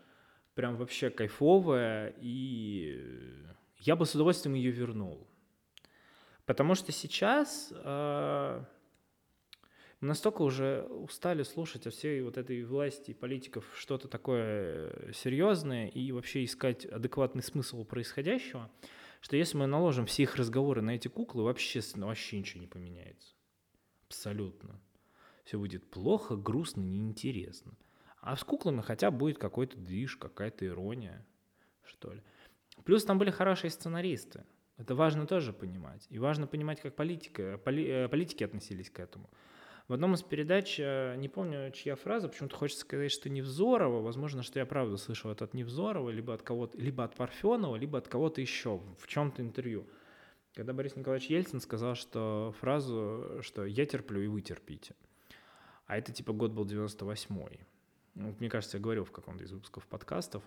[0.54, 3.00] прям вообще кайфовая, и
[3.78, 5.26] я бы с удовольствием ее вернул.
[6.46, 8.64] Потому что сейчас э,
[10.00, 16.12] настолько уже устали слушать от всей вот этой власти и политиков что-то такое серьезное и
[16.12, 18.70] вообще искать адекватный смысл происходящего,
[19.20, 22.66] что если мы наложим все их разговоры на эти куклы, вообще, ну, вообще ничего не
[22.66, 23.34] поменяется.
[24.06, 24.78] Абсолютно.
[25.44, 27.72] Все будет плохо, грустно, неинтересно.
[28.20, 31.26] А с куклами хотя будет какой-то движ, какая-то ирония,
[31.82, 32.22] что ли.
[32.84, 34.44] Плюс там были хорошие сценаристы.
[34.76, 36.06] Это важно тоже понимать.
[36.10, 39.30] И важно понимать, как политика, поли, э, политики относились к этому.
[39.86, 44.42] В одном из передач, э, не помню, чья фраза, почему-то хочется сказать, что Невзорова, возможно,
[44.42, 48.08] что я правда слышал это от Невзорова, либо от кого-то, либо от Парфенова, либо от
[48.08, 49.86] кого-то еще в чем-то интервью.
[50.54, 54.94] Когда Борис Николаевич Ельцин сказал, что фразу, что «я терплю, и вы терпите».
[55.86, 57.60] А это типа год был 98-й.
[58.14, 60.42] Вот, мне кажется, я говорил в каком-то из выпусков подкастов.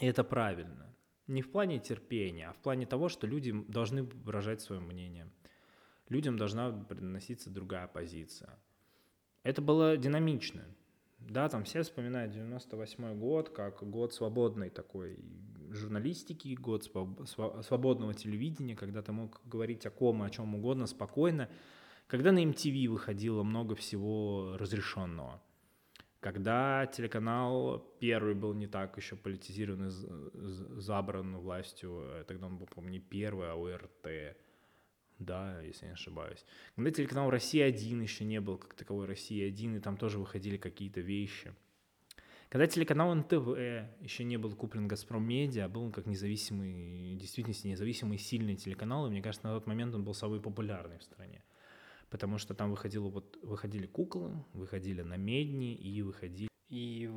[0.00, 0.94] И это правильно.
[1.26, 5.30] Не в плане терпения, а в плане того, что люди должны выражать свое мнение.
[6.08, 8.58] Людям должна приноситься другая позиция.
[9.44, 10.62] Это было динамично.
[11.18, 15.18] Да, там все вспоминают 98 год как год свободной такой
[15.70, 21.48] журналистики, год свободного телевидения, когда ты мог говорить о ком и о чем угодно спокойно,
[22.08, 25.40] когда на MTV выходило много всего разрешенного–
[26.22, 32.66] когда телеканал первый был не так еще политизирован и забран властью, э, тогда он был,
[32.66, 34.36] помню, не первый, а ОРТ,
[35.18, 36.44] да, если не ошибаюсь.
[36.76, 41.52] Когда телеканал «Россия-1» еще не был как таковой «Россия-1», и там тоже выходили какие-то вещи.
[42.50, 43.58] Когда телеканал НТВ
[44.00, 49.10] еще не был куплен «Газпром Медиа», был он как независимый, действительно независимый сильный телеканал, и
[49.10, 51.42] мне кажется, на тот момент он был самый популярный в стране
[52.12, 56.50] потому что там выходило, вот, выходили куклы, выходили на медни и выходили...
[56.68, 57.10] И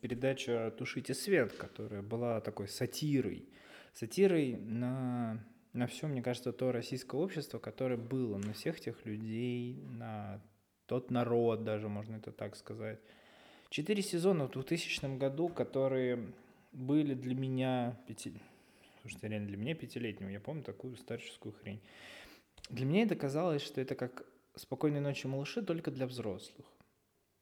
[0.00, 3.48] передача «Тушите свет», которая была такой сатирой,
[3.94, 9.80] сатирой на, на все, мне кажется, то российское общество, которое было, на всех тех людей,
[9.84, 10.42] на
[10.86, 12.98] тот народ даже, можно это так сказать.
[13.70, 16.32] Четыре сезона в 2000 году, которые
[16.72, 18.34] были для меня пяти...
[19.02, 21.80] Слушайте, реально для меня пятилетнего, я помню такую старческую хрень.
[22.70, 24.24] Для меня это казалось, что это как
[24.54, 26.66] «Спокойной ночи, малыши» только для взрослых.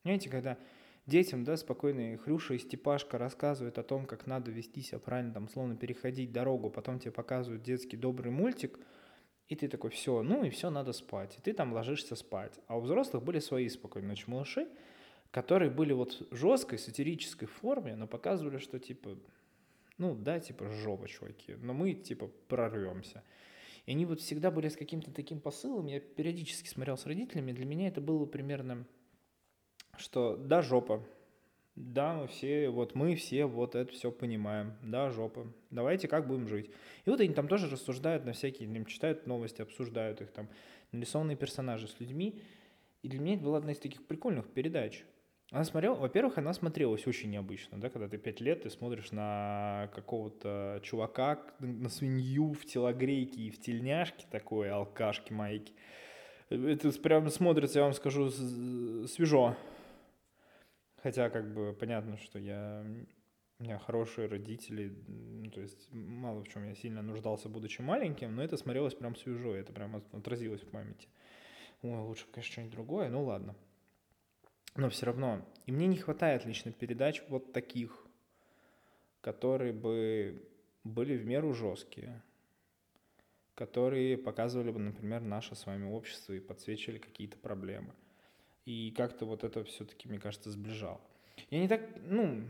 [0.02, 0.58] Понимаете, когда
[1.06, 5.48] детям, да, спокойные Хрюша и Степашка рассказывают о том, как надо вести себя правильно, там,
[5.48, 8.78] словно переходить дорогу, потом тебе показывают детский добрый мультик,
[9.48, 11.36] и ты такой, все, ну и все, надо спать.
[11.36, 12.58] И ты там ложишься спать.
[12.68, 14.68] А у взрослых были свои «Спокойной ночи, малыши»,
[15.32, 19.18] которые были вот жесткой сатирической форме, но показывали, что типа,
[19.98, 23.22] ну да, типа жопа, чуваки, но мы типа прорвемся.
[23.86, 25.86] И они вот всегда были с каким-то таким посылом.
[25.86, 27.52] Я периодически смотрел с родителями.
[27.52, 28.86] Для меня это было примерно,
[29.96, 31.02] что да, жопа.
[31.76, 34.74] Да, мы все, вот мы все вот это все понимаем.
[34.82, 35.46] Да, жопа.
[35.70, 36.70] Давайте как будем жить.
[37.04, 40.48] И вот они там тоже рассуждают на всякие, им читают новости, обсуждают их там,
[40.92, 42.42] нарисованные персонажи с людьми.
[43.02, 45.04] И для меня это была одна из таких прикольных передач.
[45.50, 49.90] Она смотрела, во-первых, она смотрелась очень необычно, да, когда ты пять лет, ты смотришь на
[49.94, 55.74] какого-то чувака, на свинью в телогрейке и в тельняшке такой, алкашки, майки.
[56.50, 59.56] Это прям смотрится, я вам скажу, свежо.
[61.02, 62.84] Хотя, как бы, понятно, что я...
[63.58, 68.34] У меня хорошие родители, ну, то есть мало в чем я сильно нуждался, будучи маленьким,
[68.34, 71.08] но это смотрелось прям свежо, это прям отразилось в памяти.
[71.82, 73.54] Ой, лучше бы, конечно, что-нибудь другое, ну ладно
[74.76, 75.44] но все равно.
[75.66, 78.06] И мне не хватает лично передач вот таких,
[79.20, 80.42] которые бы
[80.84, 82.22] были в меру жесткие,
[83.54, 87.92] которые показывали бы, например, наше с вами общество и подсвечивали какие-то проблемы.
[88.64, 91.00] И как-то вот это все-таки, мне кажется, сближало.
[91.50, 92.42] Я не так, ну,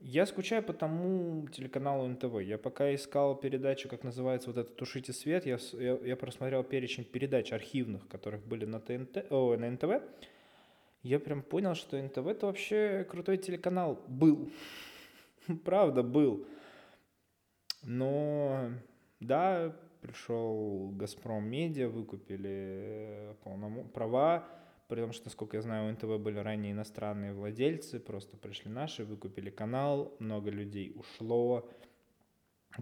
[0.00, 2.40] я скучаю по тому телеканалу НТВ.
[2.40, 7.04] Я пока искал передачу, как называется вот это «Тушите свет», я, я, я просмотрел перечень
[7.04, 10.02] передач архивных, которых были на, ТНТ, о, на НТВ,
[11.06, 14.50] я прям понял, что НТВ это вообще крутой телеканал был.
[15.64, 16.46] Правда, был.
[17.82, 18.70] Но
[19.20, 23.84] да, пришел Газпром Медиа, выкупили полному...
[23.84, 24.48] права,
[24.88, 29.04] при том, что, насколько я знаю, у НТВ были ранее иностранные владельцы, просто пришли наши,
[29.04, 31.68] выкупили канал, много людей ушло,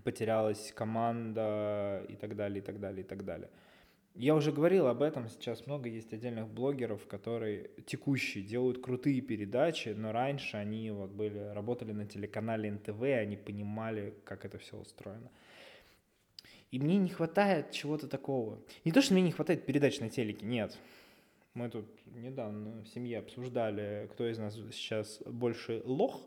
[0.02, 3.51] потерялась команда и так далее, и так далее, и так далее.
[4.15, 9.89] Я уже говорил об этом, сейчас много есть отдельных блогеров, которые текущие делают крутые передачи,
[9.89, 15.28] но раньше они вот были, работали на телеканале НТВ, они понимали, как это все устроено.
[16.70, 18.61] И мне не хватает чего-то такого.
[18.85, 20.78] Не то, что мне не хватает передач на телеке, нет.
[21.55, 26.24] Мы тут недавно в семье обсуждали, кто из нас сейчас больше лох,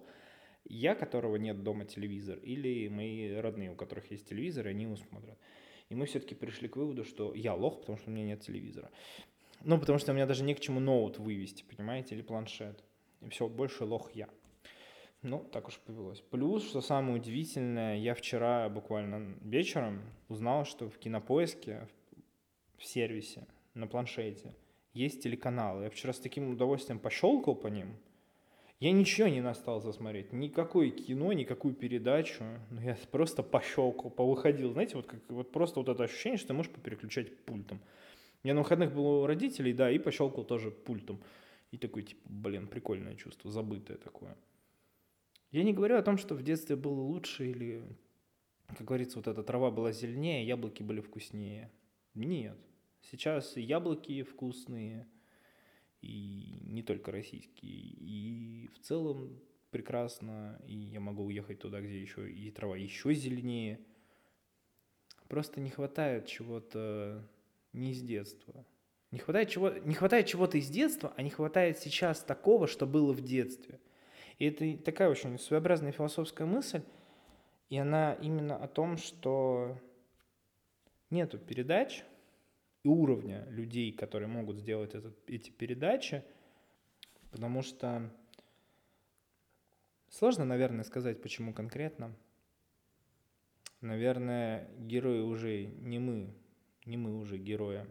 [0.65, 4.97] я, которого нет дома телевизор, или мои родные, у которых есть телевизор, и они его
[4.97, 5.37] смотрят.
[5.89, 8.89] И мы все-таки пришли к выводу, что я лох, потому что у меня нет телевизора.
[9.63, 12.83] Ну, потому что у меня даже не к чему ноут вывести, понимаете, или планшет.
[13.21, 14.29] И все, больше лох я.
[15.23, 16.21] Ну, так уж повелось.
[16.21, 21.87] Плюс, что самое удивительное, я вчера буквально вечером узнал, что в кинопоиске,
[22.77, 24.53] в сервисе, на планшете
[24.93, 25.83] есть телеканалы.
[25.83, 27.95] Я вчера с таким удовольствием пощелкал по ним.
[28.79, 32.43] Я ничего не остался смотреть, никакое кино, никакую передачу.
[32.69, 34.71] Ну, я просто пощелкал, повыходил.
[34.71, 37.79] Знаете, вот, как, вот просто вот это ощущение, что ты можешь попереключать пультом.
[38.43, 41.19] Я на выходных был у родителей, да, и пощелкал тоже пультом.
[41.71, 44.37] И такой, типа, блин, прикольное чувство, забытое такое.
[45.51, 47.83] Я не говорю о том, что в детстве было лучше или,
[48.67, 51.71] как говорится, вот эта трава была зеленее, яблоки были вкуснее.
[52.13, 52.57] Нет.
[53.01, 55.07] Сейчас яблоки вкусные,
[56.01, 59.39] и не только российские, и в целом
[59.71, 63.79] прекрасно, и я могу уехать туда, где еще и трава еще зеленее.
[65.27, 67.27] Просто не хватает чего-то
[67.73, 68.65] не из детства.
[69.11, 73.13] Не хватает, чего, не хватает чего-то из детства, а не хватает сейчас такого, что было
[73.13, 73.79] в детстве.
[74.37, 76.81] И это такая очень своеобразная философская мысль,
[77.69, 79.79] и она именно о том, что
[81.09, 82.03] нету передач,
[82.87, 86.23] и уровня людей, которые могут сделать этот, эти передачи,
[87.31, 88.09] потому что
[90.07, 92.15] сложно, наверное, сказать, почему конкретно.
[93.81, 96.33] Наверное, герои уже не мы,
[96.85, 97.85] не мы уже герои.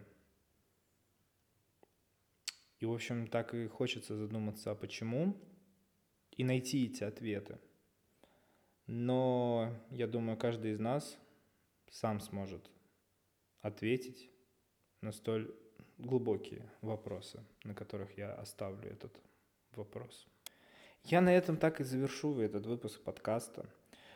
[2.81, 5.37] И, в общем, так и хочется задуматься, а почему,
[6.39, 7.59] и найти эти ответы.
[8.87, 11.19] Но я думаю, каждый из нас
[11.91, 12.71] сам сможет
[13.61, 14.31] ответить
[15.07, 15.55] на столь
[15.99, 19.13] глубокие вопросы, на которых я оставлю этот
[19.77, 20.27] вопрос.
[21.05, 23.67] Я на этом так и завершу этот выпуск подкаста.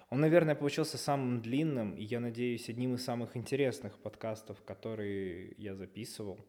[0.09, 5.77] Он, наверное, получился самым длинным, и я надеюсь, одним из самых интересных подкастов, которые я
[5.77, 6.41] записывал.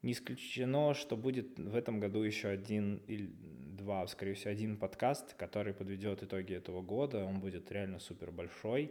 [0.00, 3.30] Не исключено, что будет в этом году еще один или
[3.76, 7.26] два, скорее всего, один подкаст, который подведет итоги этого года.
[7.26, 8.90] Он будет реально супер большой.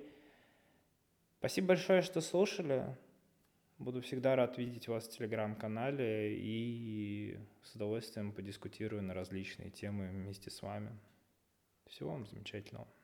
[1.40, 2.96] Спасибо большое, что слушали.
[3.80, 10.52] Буду всегда рад видеть вас в телеграм-канале и с удовольствием подискутирую на различные темы вместе
[10.52, 10.92] с вами.
[11.86, 12.90] Всего вам замечательного.